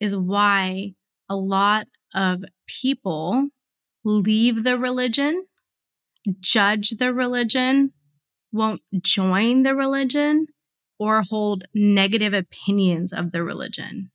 is 0.00 0.16
why 0.16 0.94
a 1.28 1.36
lot 1.36 1.86
of 2.14 2.44
people 2.66 3.48
leave 4.04 4.64
the 4.64 4.78
religion, 4.78 5.46
judge 6.40 6.90
the 6.90 7.14
religion, 7.14 7.92
won't 8.52 8.82
join 9.00 9.62
the 9.62 9.74
religion, 9.74 10.46
or 10.98 11.22
hold 11.22 11.64
negative 11.74 12.34
opinions 12.34 13.12
of 13.12 13.32
the 13.32 13.42
religion 13.42 14.10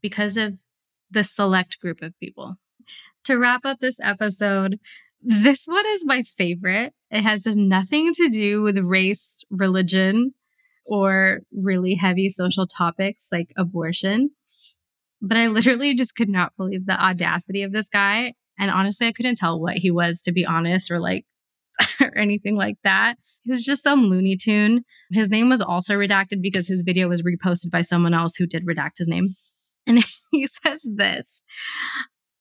because 0.00 0.36
of 0.36 0.60
the 1.10 1.24
select 1.24 1.78
group 1.80 2.02
of 2.02 2.18
people. 2.18 2.56
To 3.24 3.38
wrap 3.38 3.64
up 3.64 3.78
this 3.78 3.98
episode, 4.00 4.78
this 5.20 5.66
one 5.66 5.86
is 5.86 6.04
my 6.04 6.22
favorite. 6.22 6.92
It 7.14 7.22
has 7.22 7.46
nothing 7.46 8.12
to 8.14 8.28
do 8.28 8.62
with 8.62 8.76
race, 8.76 9.44
religion, 9.48 10.34
or 10.86 11.42
really 11.52 11.94
heavy 11.94 12.28
social 12.28 12.66
topics 12.66 13.28
like 13.30 13.52
abortion. 13.56 14.30
But 15.22 15.38
I 15.38 15.46
literally 15.46 15.94
just 15.94 16.16
could 16.16 16.28
not 16.28 16.56
believe 16.56 16.86
the 16.86 17.00
audacity 17.00 17.62
of 17.62 17.72
this 17.72 17.88
guy. 17.88 18.34
And 18.58 18.68
honestly, 18.68 19.06
I 19.06 19.12
couldn't 19.12 19.36
tell 19.36 19.60
what 19.60 19.78
he 19.78 19.92
was, 19.92 20.22
to 20.22 20.32
be 20.32 20.44
honest, 20.44 20.90
or 20.90 20.98
like, 20.98 21.24
or 22.00 22.18
anything 22.18 22.56
like 22.56 22.78
that. 22.82 23.14
He's 23.42 23.64
just 23.64 23.84
some 23.84 24.06
Looney 24.06 24.36
Tune. 24.36 24.82
His 25.12 25.30
name 25.30 25.48
was 25.48 25.60
also 25.60 25.94
redacted 25.94 26.42
because 26.42 26.66
his 26.66 26.82
video 26.82 27.08
was 27.08 27.22
reposted 27.22 27.70
by 27.70 27.82
someone 27.82 28.12
else 28.12 28.34
who 28.34 28.46
did 28.48 28.66
redact 28.66 28.98
his 28.98 29.08
name. 29.08 29.28
And 29.86 30.02
he 30.32 30.46
says 30.46 30.88
this 30.96 31.42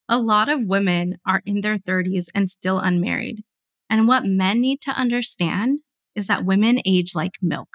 a 0.07 0.17
lot 0.17 0.47
of 0.47 0.61
women 0.63 1.17
are 1.27 1.41
in 1.45 1.59
their 1.59 1.77
30s 1.77 2.27
and 2.33 2.49
still 2.49 2.79
unmarried. 2.79 3.43
And 3.89 4.07
what 4.07 4.25
men 4.25 4.61
need 4.61 4.81
to 4.81 4.91
understand 4.91 5.81
is 6.15 6.27
that 6.27 6.45
women 6.45 6.79
age 6.85 7.15
like 7.15 7.37
milk. 7.41 7.69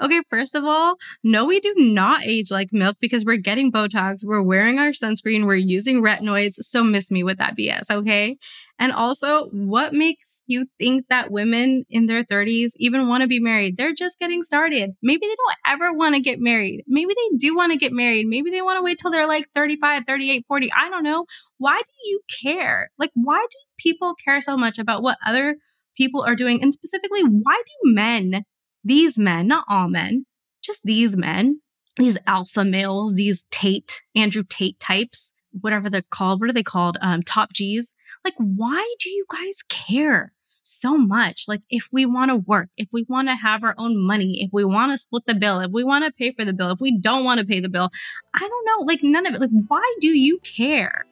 Okay, 0.00 0.22
first 0.28 0.54
of 0.54 0.64
all, 0.64 0.96
no, 1.22 1.44
we 1.44 1.60
do 1.60 1.72
not 1.76 2.24
age 2.24 2.50
like 2.50 2.72
milk 2.72 2.96
because 3.00 3.24
we're 3.24 3.36
getting 3.36 3.70
Botox, 3.70 4.24
we're 4.24 4.42
wearing 4.42 4.78
our 4.78 4.90
sunscreen, 4.90 5.46
we're 5.46 5.54
using 5.54 6.02
retinoids. 6.02 6.54
So 6.60 6.82
miss 6.82 7.10
me 7.10 7.22
with 7.22 7.38
that 7.38 7.56
BS, 7.56 7.90
okay? 7.90 8.36
And 8.78 8.90
also, 8.92 9.46
what 9.50 9.92
makes 9.92 10.42
you 10.46 10.66
think 10.78 11.06
that 11.08 11.30
women 11.30 11.84
in 11.88 12.06
their 12.06 12.24
30s 12.24 12.72
even 12.76 13.06
want 13.06 13.22
to 13.22 13.28
be 13.28 13.38
married? 13.38 13.76
They're 13.76 13.94
just 13.94 14.18
getting 14.18 14.42
started. 14.42 14.90
Maybe 15.00 15.20
they 15.26 15.34
don't 15.36 15.74
ever 15.74 15.92
want 15.92 16.16
to 16.16 16.20
get 16.20 16.40
married. 16.40 16.82
Maybe 16.88 17.14
they 17.14 17.36
do 17.36 17.54
want 17.54 17.72
to 17.72 17.78
get 17.78 17.92
married. 17.92 18.26
Maybe 18.26 18.50
they 18.50 18.62
want 18.62 18.78
to 18.78 18.82
wait 18.82 18.98
till 19.00 19.12
they're 19.12 19.28
like 19.28 19.46
35, 19.54 20.02
38, 20.06 20.44
40. 20.48 20.72
I 20.72 20.90
don't 20.90 21.04
know. 21.04 21.24
Why 21.58 21.78
do 21.78 22.08
you 22.08 22.20
care? 22.42 22.90
Like, 22.98 23.10
why 23.14 23.46
do 23.48 23.58
people 23.78 24.14
care 24.24 24.40
so 24.40 24.56
much 24.56 24.78
about 24.78 25.02
what 25.02 25.18
other 25.24 25.56
people 25.96 26.22
are 26.22 26.34
doing? 26.34 26.60
And 26.60 26.72
specifically, 26.72 27.22
why 27.22 27.62
do 27.64 27.92
men 27.92 28.44
these 28.84 29.18
men, 29.18 29.48
not 29.48 29.64
all 29.68 29.88
men, 29.88 30.26
just 30.62 30.82
these 30.84 31.16
men, 31.16 31.60
these 31.96 32.18
alpha 32.26 32.64
males, 32.64 33.14
these 33.14 33.46
Tate, 33.50 34.02
Andrew 34.14 34.42
Tate 34.48 34.78
types, 34.80 35.32
whatever 35.60 35.88
they're 35.88 36.02
called, 36.02 36.40
what 36.40 36.50
are 36.50 36.54
they 36.54 36.62
called? 36.62 36.98
Um, 37.00 37.22
top 37.22 37.52
G's. 37.52 37.94
Like, 38.24 38.34
why 38.36 38.94
do 39.00 39.10
you 39.10 39.24
guys 39.30 39.62
care 39.68 40.32
so 40.62 40.96
much? 40.96 41.44
Like, 41.46 41.62
if 41.70 41.88
we 41.92 42.06
want 42.06 42.30
to 42.30 42.36
work, 42.36 42.68
if 42.76 42.88
we 42.92 43.06
want 43.08 43.28
to 43.28 43.36
have 43.36 43.62
our 43.62 43.74
own 43.78 43.98
money, 43.98 44.42
if 44.42 44.50
we 44.52 44.64
want 44.64 44.92
to 44.92 44.98
split 44.98 45.24
the 45.26 45.34
bill, 45.34 45.60
if 45.60 45.70
we 45.70 45.84
want 45.84 46.04
to 46.04 46.10
pay 46.10 46.32
for 46.32 46.44
the 46.44 46.52
bill, 46.52 46.70
if 46.70 46.80
we 46.80 46.98
don't 46.98 47.24
want 47.24 47.38
to 47.38 47.46
pay 47.46 47.60
the 47.60 47.68
bill, 47.68 47.90
I 48.34 48.40
don't 48.40 48.66
know. 48.66 48.84
Like, 48.84 49.02
none 49.02 49.26
of 49.26 49.34
it. 49.34 49.40
Like, 49.40 49.50
why 49.68 49.94
do 50.00 50.08
you 50.08 50.38
care? 50.40 51.06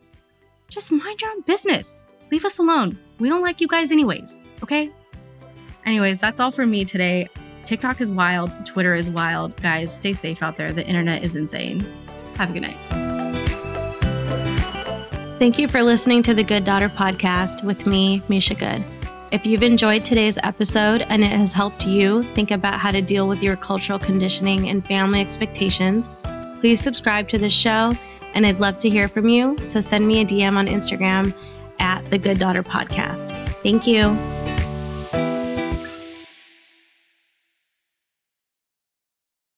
Just 0.68 0.90
mind 0.90 1.20
your 1.20 1.30
own 1.30 1.42
business. 1.42 2.06
Leave 2.30 2.44
us 2.44 2.58
alone. 2.58 2.98
We 3.18 3.28
don't 3.28 3.42
like 3.42 3.60
you 3.60 3.68
guys, 3.68 3.92
anyways. 3.92 4.40
Okay? 4.62 4.90
Anyways, 5.84 6.20
that's 6.20 6.40
all 6.40 6.50
for 6.50 6.66
me 6.66 6.84
today. 6.84 7.28
TikTok 7.64 8.00
is 8.00 8.10
wild. 8.10 8.50
Twitter 8.66 8.94
is 8.94 9.08
wild. 9.10 9.56
Guys, 9.60 9.94
stay 9.94 10.12
safe 10.12 10.42
out 10.42 10.56
there. 10.56 10.72
The 10.72 10.86
internet 10.86 11.22
is 11.22 11.36
insane. 11.36 11.86
Have 12.36 12.50
a 12.50 12.52
good 12.52 12.62
night. 12.62 12.76
Thank 15.38 15.58
you 15.58 15.66
for 15.66 15.82
listening 15.82 16.22
to 16.24 16.34
the 16.34 16.44
Good 16.44 16.64
Daughter 16.64 16.88
podcast 16.88 17.64
with 17.64 17.84
me, 17.86 18.22
Misha 18.28 18.54
Good. 18.54 18.84
If 19.32 19.46
you've 19.46 19.62
enjoyed 19.62 20.04
today's 20.04 20.38
episode 20.42 21.02
and 21.08 21.22
it 21.22 21.32
has 21.32 21.52
helped 21.52 21.86
you 21.86 22.22
think 22.22 22.50
about 22.50 22.78
how 22.78 22.90
to 22.90 23.00
deal 23.02 23.26
with 23.26 23.42
your 23.42 23.56
cultural 23.56 23.98
conditioning 23.98 24.68
and 24.68 24.86
family 24.86 25.20
expectations, 25.20 26.08
please 26.60 26.80
subscribe 26.80 27.28
to 27.30 27.38
the 27.38 27.50
show 27.50 27.92
and 28.34 28.46
I'd 28.46 28.60
love 28.60 28.78
to 28.78 28.90
hear 28.90 29.08
from 29.08 29.26
you. 29.26 29.56
So 29.62 29.80
send 29.80 30.06
me 30.06 30.20
a 30.20 30.24
DM 30.24 30.56
on 30.56 30.66
Instagram 30.66 31.34
at 31.80 32.08
the 32.10 32.18
Good 32.18 32.38
Daughter 32.38 32.62
Podcast. 32.62 33.30
Thank 33.62 33.86
you. 33.86 34.41